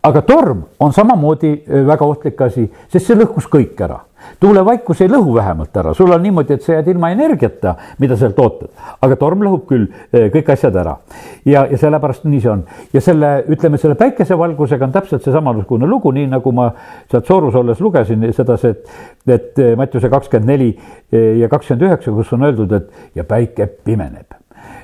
[0.03, 3.99] aga torm on samamoodi äh, väga ohtlik asi, sest see lõhkus kõik ära.
[4.39, 8.37] tuulevaikus ei lõhu vähemalt ära, sul on niimoodi, et sa jääd ilma energiata, mida sealt
[8.39, 8.69] ootad,
[9.01, 10.97] aga torm lõhub küll äh, kõik asjad ära.
[11.45, 16.11] ja, ja sellepärast nii see on ja selle, ütleme selle päikesevalgusega on täpselt seesamasugune lugu,
[16.11, 16.71] nii nagu ma
[17.11, 18.93] sealt Soorus olles lugesin sedasi, et,
[19.27, 20.71] et äh, Mattiuse kakskümmend neli
[21.11, 24.40] ja kakskümmend üheksa, kus on öeldud, et ja päike pimeneb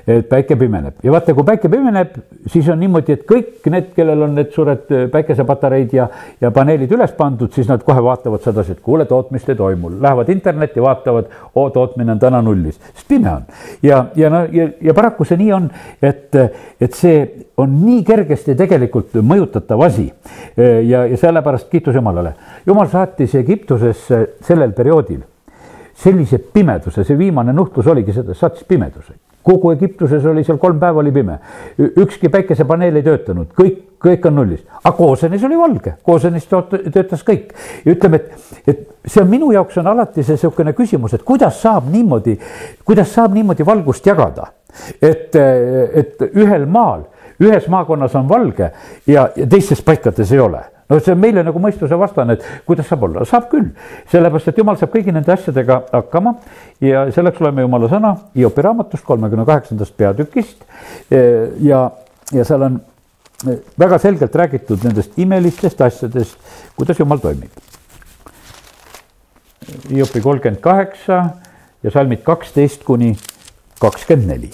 [0.08, 2.14] et päike pimeneb ja vaata, kui päike pimeneb,
[2.48, 6.08] siis on niimoodi, et kõik need, kellel on need suured äh, päikesepatareid ja,
[6.40, 10.32] ja paneelid üles pandud, siis nad kohe vaatavad sedasi, et kuule, tootmist ei toimu, lähevad
[10.32, 13.44] internetti, vaatavad, oo, tootmine on täna nullis, sest pime on.
[13.82, 15.68] ja, ja no ja, ja paraku see nii on,
[16.02, 16.40] et,
[16.80, 17.20] et see
[17.60, 20.08] on nii kergesti tegelikult mõjutatav asi.
[20.56, 22.32] ja, ja sellepärast kiitus Jumalale.
[22.66, 25.20] Jumal saatis Egiptusesse sellel perioodil
[25.98, 29.16] sellise pimeduse, see viimane nuhtlus oligi seda, saatis pimeduse
[29.48, 31.38] kogu Egiptuses oli seal kolm päeva oli pime,
[31.78, 37.54] ükski päikesepaneel ei töötanud, kõik, kõik on nullis, aga Koosenis oli valge, Koosenis töötas kõik.
[37.88, 41.88] ütleme, et, et see on minu jaoks on alati see niisugune küsimus, et kuidas saab
[41.92, 42.36] niimoodi,
[42.84, 44.52] kuidas saab niimoodi valgust jagada,
[45.00, 47.06] et, et ühel maal,
[47.40, 48.72] ühes maakonnas on valge
[49.06, 53.04] ja, ja teistes paikades ei ole no see on meile nagu mõistusevastane, et kuidas saab
[53.08, 53.70] olla, saab küll,
[54.12, 56.34] sellepärast et jumal saab kõigi nende asjadega hakkama
[56.84, 60.64] ja selleks loeme jumala sõna Hiopi raamatust kolmekümne kaheksandast peatükist.
[61.60, 61.90] ja,
[62.32, 62.80] ja seal on
[63.78, 66.38] väga selgelt räägitud nendest imelistest asjadest,
[66.76, 67.52] kuidas jumal toimib.
[69.90, 71.24] Hiopi kolmkümmend kaheksa
[71.82, 73.12] ja salmid kaksteist kuni
[73.80, 74.50] kakskümmend neli.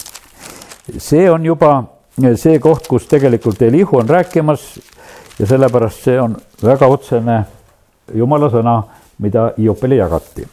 [0.97, 1.83] see on juba
[2.35, 4.75] see koht, kus tegelikult Elihu on rääkimas
[5.39, 7.43] ja sellepärast see on väga otsene
[8.13, 8.75] jumala sõna,
[9.19, 10.47] mida Hiopile jagati.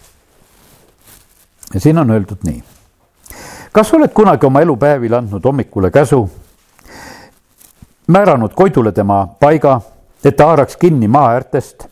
[1.75, 2.63] ja siin on öeldud nii.
[3.73, 6.31] kas oled kunagi oma elupäevil andnud hommikule käsu,
[8.07, 9.81] määranud Koidule tema paiga,
[10.25, 11.87] et ta haaraks kinni maa äärtest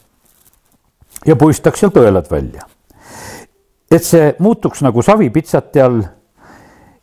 [1.26, 2.66] ja puistaks sealt õelad välja.
[3.90, 6.02] et see muutuks nagu savi pitsati all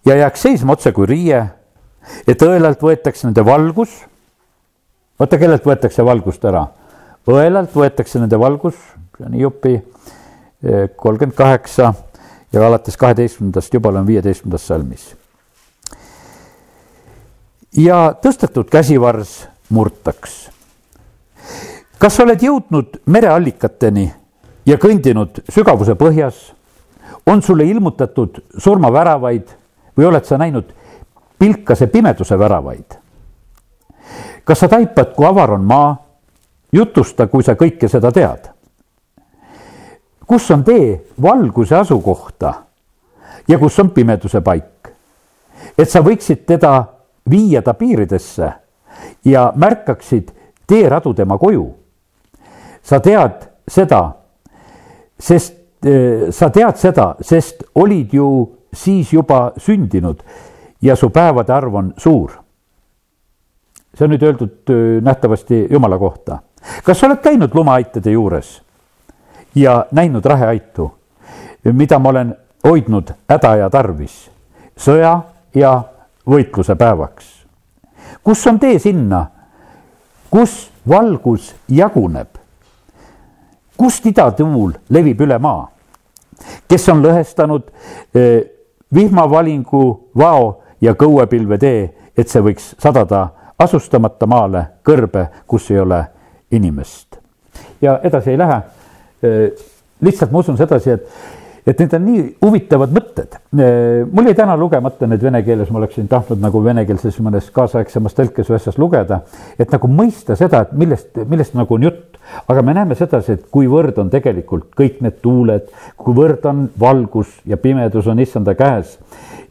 [0.06, 1.48] ja jääks seisma otse kui riie,
[2.28, 4.04] et õelalt võetaks nende valgus
[5.20, 6.68] vaata, kellelt võetakse valgust ära?
[7.28, 8.76] õelalt võetakse nende valgus,
[9.18, 11.94] see on Hiopi eh, kolmkümmend kaheksa
[12.54, 15.16] ja alates kaheteistkümnendast juba olen viieteistkümnendas salmis.
[17.78, 20.50] ja tõstetud käsivars murtaks.
[22.00, 24.14] kas oled jõudnud mereallikateni
[24.66, 26.54] ja kõndinud sügavuse põhjas,
[27.26, 29.52] on sulle ilmutatud surmaväravaid
[29.98, 30.72] või oled sa näinud
[31.40, 33.07] pilkase pimeduse väravaid?
[34.48, 35.96] Kas sa taipad, kui avar on maa?
[36.72, 38.50] jutusta, kui sa kõike seda tead.
[40.28, 42.54] kus on tee valguse asukohta
[43.48, 44.92] ja kus on pimeduse paik?
[45.78, 46.84] et sa võiksid teda
[47.30, 48.52] viia ta piiridesse
[49.26, 50.32] ja märkaksid
[50.68, 51.68] teeradu tema koju.
[52.84, 54.12] sa tead seda,
[55.20, 55.56] sest
[55.86, 58.30] äh, sa tead seda, sest olid ju
[58.74, 60.24] siis juba sündinud
[60.82, 62.47] ja su päevade arv on suur.
[63.98, 66.40] See on nüüd öeldud äh, nähtavasti Jumala kohta.
[66.84, 68.62] kas sa oled käinud lumaaitade juures
[69.56, 70.92] ja näinud raheaitu,
[71.72, 74.30] mida ma olen hoidnud häda ja tarvis,
[74.78, 75.22] sõja
[75.56, 75.82] ja
[76.30, 77.26] võitluse päevaks?
[78.24, 79.26] kus on tee sinna,
[80.30, 82.38] kus valgus jaguneb?
[83.78, 85.68] kust idatuul levib üle maa?
[86.68, 87.72] kes on lõhestanud
[88.94, 93.28] vihmavalingu vao ja kõuepilve tee, et see võiks sadada
[93.60, 96.04] asustamata maale kõrbe, kus ei ole
[96.52, 97.18] inimest.
[97.82, 98.62] ja edasi ei lähe.
[100.02, 101.10] Lihtsalt ma usun sedasi, et
[101.68, 103.34] et need on nii huvitavad mõtted.
[104.12, 108.48] mul jäi täna lugemata need vene keeles, ma oleksin tahtnud nagu venekeelses mõnes kaasaegsemas tõlkes
[108.48, 109.20] või asjas lugeda,
[109.60, 112.18] et nagu mõista seda, et millest, millest nagu on jutt.
[112.48, 115.68] aga me näeme sedasi, et kuivõrd on tegelikult kõik need tuuled,
[115.98, 118.98] kuivõrd on valgus ja pimedus on issanda käes.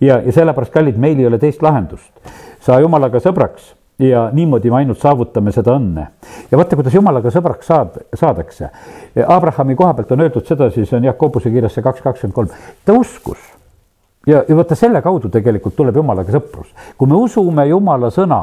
[0.01, 2.13] ja, ja sellepärast, kallid, meil ei ole teist lahendust.
[2.61, 6.07] saa jumalaga sõbraks ja niimoodi me ainult saavutame seda õnne.
[6.51, 8.71] ja vaata, kuidas jumalaga sõbraks saad, saadakse.
[9.27, 12.97] Abrahami koha pealt on öeldud sedasi, see on Jakobuse kirjas see kaks kakskümmend kolm, ta
[12.97, 13.56] uskus
[14.27, 16.69] ja, ja vaata selle kaudu tegelikult tuleb jumalaga sõprus.
[16.99, 18.41] kui me usume jumala sõna,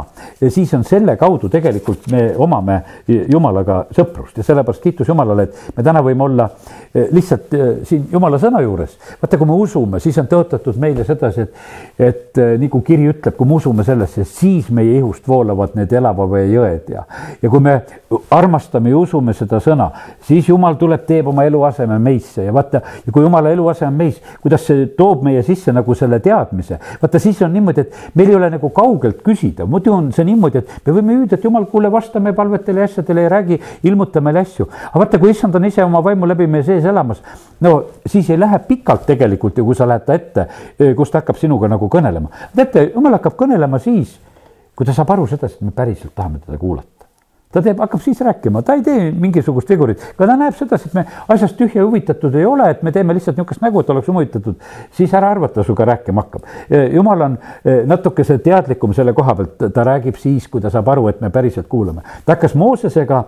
[0.47, 5.83] siis on selle kaudu tegelikult me omame jumalaga sõprust ja sellepärast kiitus Jumalale, et me
[5.83, 6.47] täna võime olla
[6.93, 8.95] eh, lihtsalt eh, siin jumala sõna juures.
[9.21, 11.51] vaata, kui me usume, siis on tõotatud meile sedasi, et,
[11.99, 16.47] et nagu kiri ütleb, kui me usume sellesse, siis meie ihust voolavad need elava vee
[16.53, 17.03] jõed ja,
[17.41, 17.75] ja kui me
[18.31, 19.89] armastame ja usume seda sõna,
[20.23, 24.63] siis Jumal tuleb, teeb oma eluaseme meisse ja vaata, kui Jumala eluase on meis, kuidas
[24.67, 26.79] see toob meie sisse nagu selle teadmise.
[27.01, 30.63] vaata, siis on niimoodi, et meil ei ole nagu kaugelt küsida, muidu on see niimoodi,
[30.63, 33.59] et me võime hüüda, et jumal, kuule, vasta meie palvetele ja asjadele ja räägi,
[33.89, 34.67] ilmuta meile asju.
[34.89, 37.23] aga vaata, kui issand on ise oma vaimu läbi meie sees elamas,
[37.61, 40.47] no siis ei lähe pikalt tegelikult ju, kui sa lähed ta ette,
[40.97, 42.31] kus ta hakkab sinuga nagu kõnelema.
[42.55, 44.17] teate, jumal hakkab kõnelema siis,
[44.75, 47.02] kui ta saab aru sedasi, et me päriselt tahame teda kuulata
[47.53, 50.95] ta teeb, hakkab siis rääkima, ta ei tee mingisugust vigurit, aga ta näeb sedasi, et
[50.97, 51.03] me
[51.35, 54.57] asjast tühja huvitatud ei ole, et me teeme lihtsalt niisugust nägu, et oleks huvitatud,
[54.97, 56.47] siis ära arva, et ta sinuga rääkima hakkab.
[56.93, 61.07] jumal on eh, natukese teadlikum selle koha pealt, ta räägib siis, kui ta saab aru,
[61.11, 62.01] et me päriselt kuulame.
[62.25, 63.23] ta hakkas Moosesega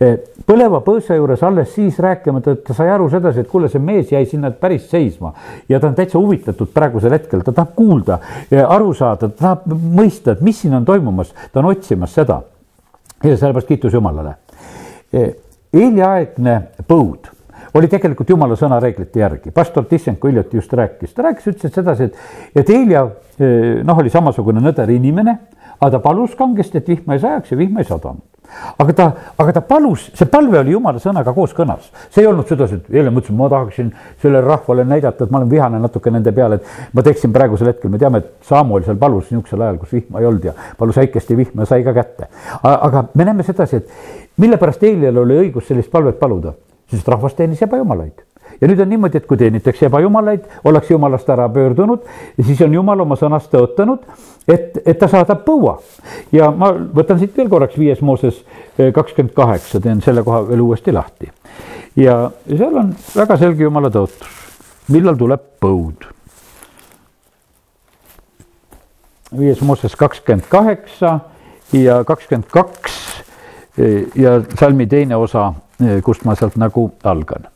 [0.00, 3.82] eh, põleva põõsa juures alles siis rääkima, ta, ta sai aru sedasi, et kuule, see
[3.82, 5.34] mees jäi sinna päris seisma.
[5.68, 8.18] Ja ta on täitsa huvitatud praegusel hetkel, ta tahab kuulda,
[8.68, 12.42] aru saada, ta tahab mõista, et mis siin on toimumas, ta on otsimas seda
[13.24, 14.36] ja sellepärast kiitus Jumalale.
[15.74, 16.58] Eeliaegne
[16.88, 17.30] põud
[17.74, 22.10] oli tegelikult Jumala sõna reeglite järgi, pastor Tissenko hiljuti just rääkis, ta rääkis, ütles sedasi,
[22.10, 22.20] et,
[22.54, 23.02] et Eelia
[23.84, 25.38] noh, oli samasugune nõder inimene,
[25.80, 28.33] aga ta palus kangesti, et vihma ei sajaks ja vihma ei sadanud
[28.78, 29.06] aga ta,
[29.38, 31.90] aga ta palus, see palve oli jumala sõnaga kooskõnas.
[32.10, 35.50] see ei olnud sedasi, et eile mõtlesin, ma tahaksin sellele rahvale näidata, et ma olen
[35.50, 39.30] vihane natuke nende peale, et ma teeksin praegusel hetkel, me teame, et Samuel seal palus
[39.30, 42.28] niisugusel ajal, kus vihma ei olnud ja palus väikesti vihma ja sai ka kätte.
[42.62, 46.54] aga me näeme sedasi, et mille pärast Eelial oli õigus sellist palvet paluda,
[46.90, 51.48] sest rahvas teenis ebajumalaid ja nüüd on niimoodi, et kui teenitakse ebajumalaid, ollakse jumalast ära
[51.48, 52.04] pöördunud
[52.42, 54.04] siis on jumal oma sõnast tõotanud,
[54.48, 55.78] et, et ta saadab põua.
[56.32, 58.40] ja ma võtan siit veel korraks viies Mooses
[58.78, 61.30] eh, kakskümmend kaheksa, teen selle koha veel uuesti lahti.
[61.96, 64.28] ja seal on väga selge jumala tõotus,
[64.88, 66.10] millal tuleb põud.
[69.38, 71.18] viies Mooses kakskümmend kaheksa
[71.72, 73.00] ja kakskümmend kaks
[73.78, 77.53] eh, ja salmi teine osa, eh, kust ma sealt nagu algan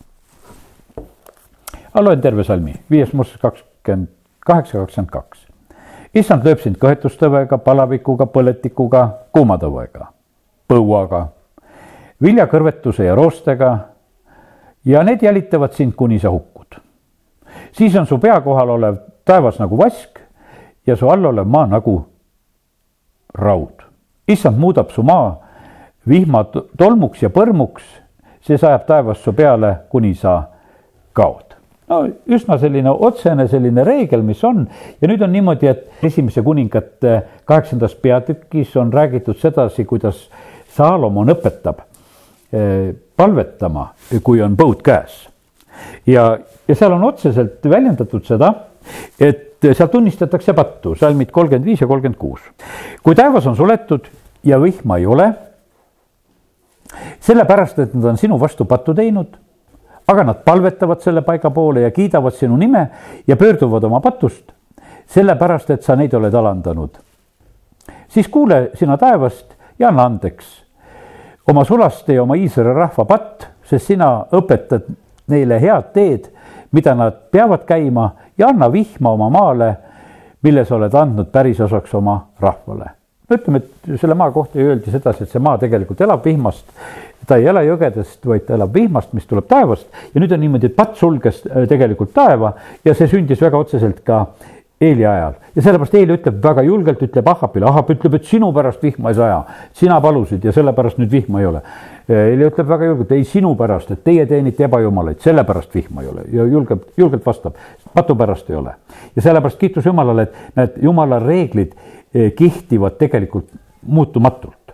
[1.94, 4.08] ma loen terve salmi, viies Mooses kakskümmend
[4.46, 5.46] kaheksa, kakskümmend kaks.
[6.14, 10.08] issand lööb sind kõhetustõvega, palavikuga, põletikuga, kuumatõvega,
[10.68, 11.26] põuaga,
[12.22, 13.72] viljakõrvetuse ja roostega
[14.84, 16.80] ja need jälitavad sind, kuni sa hukkud.
[17.72, 20.20] siis on su pea kohal olev taevas nagu vask
[20.86, 22.06] ja su all olev maa nagu
[23.34, 23.82] raud.
[24.28, 25.36] issand muudab su maa
[26.08, 26.44] vihma
[26.78, 27.82] tolmuks ja põrmuks,
[28.40, 30.42] see sajab taevast su peale, kuni sa
[31.12, 31.47] kaod
[31.88, 34.66] no üsna selline otsene selline reegel, mis on
[35.00, 40.28] ja nüüd on niimoodi, et esimese kuningate kaheksandas peatükis on räägitud sedasi, kuidas
[40.76, 41.82] Saalomon õpetab
[42.52, 43.90] eh, palvetama,
[44.22, 45.24] kui on põud käes
[46.06, 46.30] ja,
[46.68, 48.52] ja seal on otseselt väljendatud seda,
[49.20, 52.40] et seal tunnistatakse pattu, salmid kolmkümmend viis ja kolmkümmend kuus.
[53.02, 54.08] kui taevas on suletud
[54.44, 55.28] ja vihma ei ole,
[57.20, 59.36] sellepärast, et nad on sinu vastu pattu teinud,
[60.08, 62.88] aga nad palvetavad selle paiga poole ja kiidavad sinu nime
[63.26, 64.52] ja pöörduvad oma patust,
[65.06, 66.90] sellepärast et sa neid oled alandanud.
[68.08, 70.68] siis kuule sina taevast ja anna andeks
[71.48, 74.88] oma sulaste ja oma Iisraeli rahva patt, sest sina õpetad
[75.28, 76.28] neile head teed,
[76.72, 79.76] mida nad peavad käima ja anna vihma oma maale,
[80.42, 82.97] mille sa oled andnud pärisosaks oma rahvale.
[83.28, 86.66] No ütleme, et selle maa kohta öeldi sedasi, et see maa tegelikult elab vihmast,
[87.28, 90.70] ta ei ela jõgedest, vaid ta elab vihmast, mis tuleb taevast ja nüüd on niimoodi,
[90.70, 92.54] et patt sulges äh, tegelikult taeva
[92.84, 94.24] ja see sündis väga otseselt ka
[94.80, 98.82] Eeli ajal ja sellepärast Eeli ütleb väga julgelt, ütleb Ahapile, Ahap ütleb, et sinu pärast
[98.82, 99.38] vihma ei saja,
[99.74, 101.62] sina palusid ja sellepärast nüüd vihma ei ole.
[102.08, 106.26] Eeli ütleb väga julgelt, ei sinu pärast, et teie teenite ebajumalaid, sellepärast vihma ei ole
[106.32, 107.58] ja julgelt, julgelt vastab,
[107.92, 108.76] patu pärast ei ole.
[109.16, 111.74] ja sellepärast kiitus Jumalale, et need Jumala reeglid
[112.12, 113.50] kehtivad tegelikult
[113.86, 114.72] muutumatult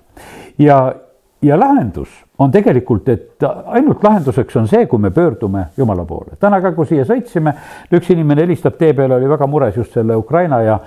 [0.58, 0.94] ja,
[1.42, 2.08] ja lahendus
[2.38, 6.36] on tegelikult, et ainult lahenduseks on see, kui me pöördume Jumala poole.
[6.40, 7.54] täna ka, kui siia sõitsime,
[7.94, 10.78] üks inimene helistab tee peal, oli väga mures just selle Ukraina ja,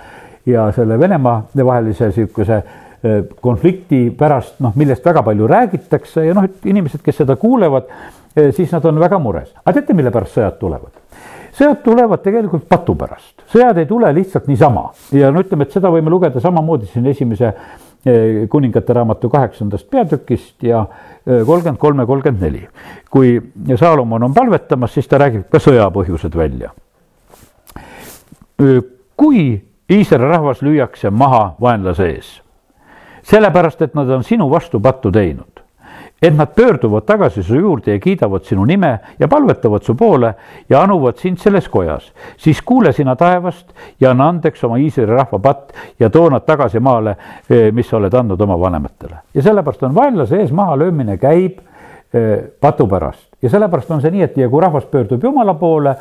[0.46, 6.48] ja selle Venemaa vahelise niisuguse e, konflikti pärast, noh, millest väga palju räägitakse ja noh,
[6.48, 7.92] et inimesed, kes seda kuulevad,
[8.36, 9.54] e, siis nad on väga mures.
[9.64, 11.07] aga teate, mille pärast sõjad tulevad?
[11.58, 15.92] Sõjad tulevad tegelikult patu pärast, sõjad ei tule lihtsalt niisama ja no ütleme, et seda
[15.94, 20.86] võime lugeda samamoodi siin esimese e, kuningate raamatu kaheksandast peatükist ja
[21.26, 22.68] kolmkümmend kolm ja kolmkümmend neli.
[23.10, 23.40] kui
[23.76, 26.72] Saalomon on palvetamas, siis ta räägib ka sõjapõhjused välja.
[29.18, 32.32] kui Iisraeli rahvas lüüakse maha vaenlase ees,
[33.24, 35.57] sellepärast et nad on sinu vastu pattu teinud
[36.22, 40.34] et nad pöörduvad tagasi su juurde ja kiidavad sinu nime ja palvetavad su poole
[40.70, 45.40] ja anuvad sind selles kojas, siis kuule sina taevast ja anna andeks oma Iisraeli rahva
[45.40, 47.16] patt ja too nad tagasi maale,
[47.50, 49.16] eh, mis sa oled andnud oma vanematele.
[49.34, 51.60] ja sellepärast on vaenlase ees mahalöömine käib
[52.14, 53.28] eh, patu pärast.
[53.42, 55.96] Ja sellepärast on see nii, et ja kui rahvas pöördub Jumala poole,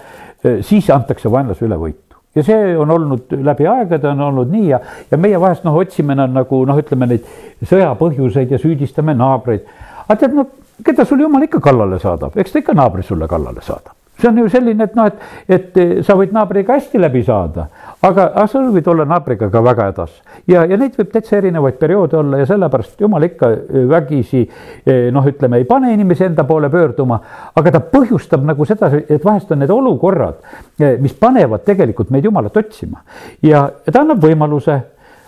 [0.44, 2.16] eh, siis antakse vaenlase üle võitu.
[2.36, 6.14] Ja see on olnud läbi aegade on olnud nii ja, ja meie vahest noh, otsime
[6.14, 7.28] nagu noh, ütleme neid
[7.64, 9.64] sõjapõhjuseid ja süüdistame naabreid
[10.09, 10.46] aga tead, no
[10.84, 13.94] keda sul jumal ikka kallale saadab, eks ta ikka naabri sulle kallale saadab.
[14.16, 15.11] See on ju selline, et noh,
[15.52, 17.66] et, et sa võid naabriga hästi läbi saada,
[18.00, 20.14] aga, aga sa võid olla naabriga ka väga hädas.
[20.48, 25.11] ja, ja neid võib täitsa erinevaid perioode olla ja sellepärast jumal ikka eh, vägisi eh,
[25.12, 27.20] noh, ütleme, ei pane inimesi enda poole pöörduma,
[27.54, 30.40] aga ta põhjustab nagu seda, et vahest on need olukorrad,
[30.80, 33.04] eh, mis panevad tegelikult meid jumalat otsima.
[33.44, 34.80] Ja ta annab võimaluse,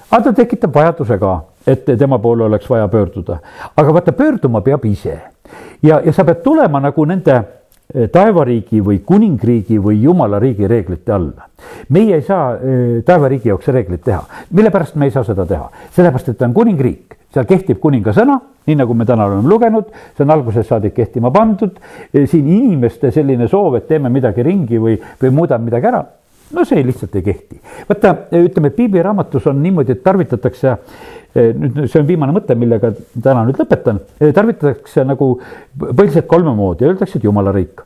[0.09, 1.37] aga ta tekitab vajaduse ka
[1.67, 3.39] et tema poole oleks vaja pöörduda.
[3.77, 5.21] aga vaata, pöörduma peab ise
[5.83, 11.13] ja, ja sa pead tulema nagu nende eh, taevariigi või kuningriigi või jumala riigi reeglite
[11.13, 11.49] alla.
[11.89, 15.71] meie ei saa eh, taevariigi jaoks reegleid teha, mille pärast me ei saa seda teha,
[15.97, 18.39] sellepärast et ta on kuningriik, seal kehtib kuninga sõna,
[18.69, 21.77] nii nagu me täna oleme lugenud, see on algusest saadik kehtima pandud.
[22.13, 26.03] Eh, siin inimeste selline soov, et teeme midagi ringi või, või muudame midagi ära,
[26.53, 27.61] no see lihtsalt ei kehti.
[27.89, 30.77] vaata, ütleme, piibliraamatus on niimoodi, et tarvitatakse
[31.37, 32.91] nüüd see on viimane mõte, millega
[33.23, 35.35] täna nüüd lõpetan, eh, tarvitatakse nagu
[35.79, 37.85] põhiliselt kolme moodi, öeldakse, et jumala riik.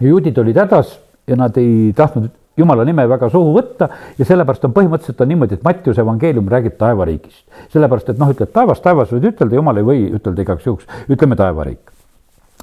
[0.00, 3.88] juudid olid hädas ja nad ei tahtnud jumala nime väga suhu võtta
[4.18, 7.44] ja sellepärast on põhimõtteliselt on niimoodi, et Mattiuse evangeelium räägib taevariigist.
[7.72, 11.36] sellepärast, et noh, ütled taevas, taevas võid ütelda, jumal ei või ütelda igaks juhuks, ütleme
[11.36, 11.90] taevariik.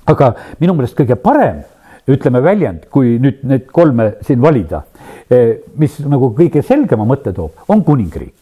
[0.05, 1.63] aga minu meelest kõige parem
[2.07, 4.83] ütleme väljend, kui nüüd need kolme siin valida,
[5.29, 8.35] eh, mis nagu kõige selgema mõtte toob, on kuningriik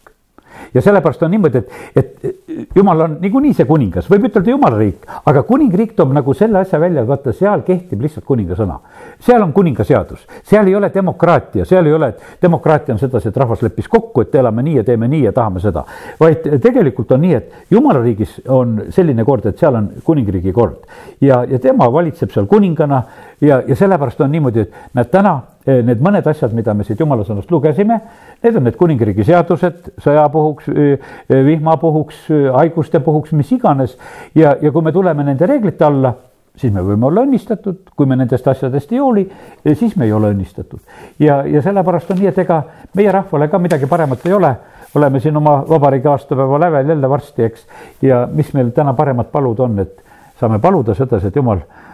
[0.73, 5.05] ja sellepärast on niimoodi, et, et jumal on niikuinii see kuningas, võib ütelda jumala riik,
[5.29, 8.79] aga kuningriik toob nagu selle asja välja, vaata seal kehtib lihtsalt kuninga sõna.
[9.25, 13.29] seal on kuninga seadus, seal ei ole demokraatia, seal ei ole, et demokraatia on sedasi,
[13.29, 15.83] et rahvas leppis kokku, et elame nii ja teeme nii ja tahame seda.
[16.19, 20.85] vaid tegelikult on nii, et jumala riigis on selline kord, et seal on kuningriigi kord
[21.21, 23.03] ja, ja tema valitseb seal kuningana
[23.41, 25.39] ja, ja sellepärast on niimoodi, et näed täna
[25.85, 27.99] need mõned asjad, mida me siit jumala sõnast lugesime,
[28.43, 33.97] need on need kuningriigi seadused sõja puhuks, eh, eh, vihma puhuks, haiguste puhuks, mis iganes.
[34.35, 36.13] ja, ja kui me tuleme nende reeglite alla,
[36.55, 39.27] siis me võime olla õnnistatud, kui me nendest asjadest ei hooli,
[39.73, 40.79] siis me ei ole õnnistatud.
[41.19, 42.63] ja, ja sellepärast on nii, et ega
[42.95, 44.55] meie rahvale ka midagi paremat ei ole
[44.95, 47.67] oleme siin oma vabariigi aastapäeva lävel jälle varsti, eks,
[48.01, 50.01] ja mis meil täna paremat paluda on, et
[50.39, 51.88] saame paluda sedasi, et jumal Eh,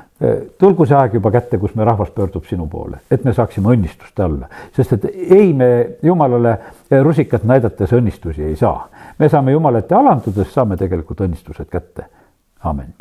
[0.58, 4.24] tulgu see aeg juba kätte, kus me rahvas pöördub sinu poole, et me saaksime õnnistuste
[4.24, 5.70] alla, sest et ei me
[6.04, 6.54] jumalale
[6.90, 8.88] eh, rusikat näidates õnnistusi ei saa.
[9.20, 12.06] me saame jumala ette alandudes, saame tegelikult õnnistused kätte.
[12.64, 12.94] amin.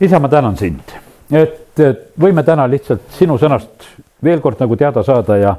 [0.00, 0.96] isa, ma tänan sind,
[1.30, 1.84] et
[2.20, 3.86] võime täna lihtsalt sinu sõnast
[4.24, 5.56] veel kord nagu teada saada ja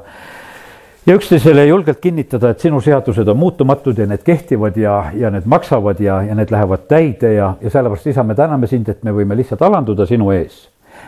[1.08, 5.46] ja üksteisele julgelt kinnitada, et sinu seadused on muutumatud ja need kehtivad ja, ja need
[5.48, 9.14] maksavad ja, ja need lähevad täide ja, ja sellepärast, isa, me täname sind, et me
[9.16, 10.66] võime lihtsalt alanduda sinu ees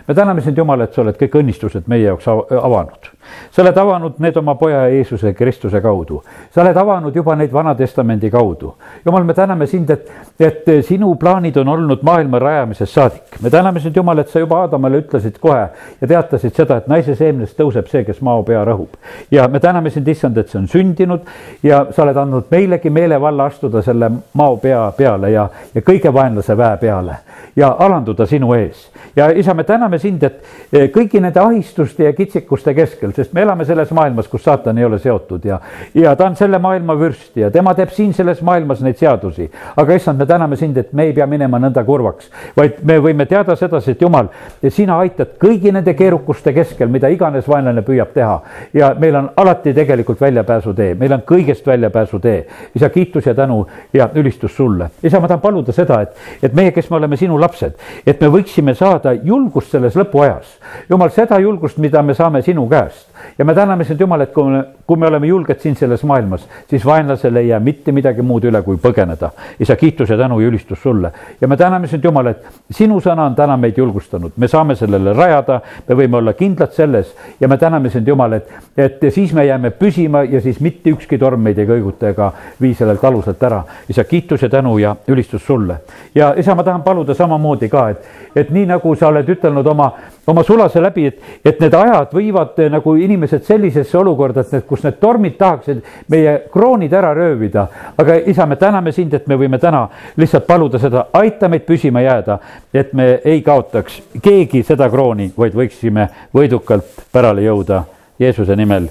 [0.08, 3.10] me täname sind, Jumal, et sa oled kõik õnnistused meie jaoks avanud.
[3.50, 6.22] Sa oled avanud need oma poja Jeesuse Kristuse kaudu.
[6.54, 8.74] sa oled avanud juba neid Vana-testamendi kaudu.
[9.04, 10.10] Jumal, me täname sind, et,
[10.40, 13.42] et sinu plaanid on olnud maailma rajamisest saadik.
[13.42, 15.68] me täname sind, Jumal, et sa juba Aadamale ütlesid kohe
[16.00, 18.98] ja teatasid seda, et naise seemnest tõuseb see, kes mao pea rõhub.
[19.30, 21.26] ja me täname sind, issand, et see on sündinud
[21.62, 26.56] ja sa oled andnud meilegi meelevalla astuda selle mao pea peale ja, ja kõige vaenlase
[26.56, 27.16] väe peale
[27.56, 28.90] ja alanduda sinu ees.
[29.16, 33.42] ja isa, me täname sind, et eh, kõigi nende ahistuste ja kitsikuste keskel, sest me
[33.44, 35.60] elame selles maailmas, kus saatan ei ole seotud ja,
[35.94, 39.50] ja ta on selle maailma vürst ja tema teeb siin selles maailmas neid seadusi.
[39.76, 43.26] aga issand, me täname sind, et me ei pea minema nõnda kurvaks, vaid me võime
[43.28, 44.30] teada sedasi, et jumal,
[44.68, 48.40] sina aitad kõigi nende keerukuste keskel, mida iganes vaenlane püüab teha.
[48.74, 52.46] ja meil on alati tegelikult väljapääsutee, meil on kõigest väljapääsutee.
[52.74, 54.90] isa, kiitus ja tänu ja ülistus sulle.
[55.02, 58.32] isa, ma tahan paluda seda, et, et meie, kes me oleme sinu lapsed, et me
[58.32, 60.58] võiksime saada julgust selles lõpuajas.
[60.88, 64.44] jumal, seda julgust, mida me saame sinu käest ja me täname sind, Jumal, et kui
[64.44, 68.44] me, kui me oleme julged siin selles maailmas, siis vaenlasel ei jää mitte midagi muud
[68.44, 69.30] üle, kui põgeneda.
[69.60, 71.12] isa, kiitus ja tänu ja ülistus sulle.
[71.40, 75.12] ja me täname sind, Jumal, et sinu sõna on täna meid julgustanud, me saame sellele
[75.12, 79.44] rajada, me võime olla kindlad selles ja me täname sind, Jumal, et, et siis me
[79.46, 83.62] jääme püsima ja siis mitte ükski torm meid ei kõiguta ega vii sellelt aluselt ära.
[83.88, 85.76] isa, kiitus ja tänu ja ülistus sulle.
[86.14, 89.90] ja isa, ma tahan paluda samamoodi ka, et, et nii nagu sa oled ütelnud oma,
[90.26, 94.84] oma sulase läbi, et, et need ajad viivad nagu inimesed sellisesse olukorda, et need, kus
[94.86, 95.82] need tormid tahaksid
[96.12, 97.66] meie kroonid ära röövida.
[97.98, 102.04] aga isa, me täname sind, et me võime täna lihtsalt paluda seda, aita meid püsima
[102.04, 102.38] jääda,
[102.74, 107.84] et me ei kaotaks keegi seda krooni, vaid võiksime võidukalt pärale jõuda
[108.20, 108.88] Jeesuse nimel,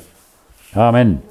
[0.75, 1.28] amin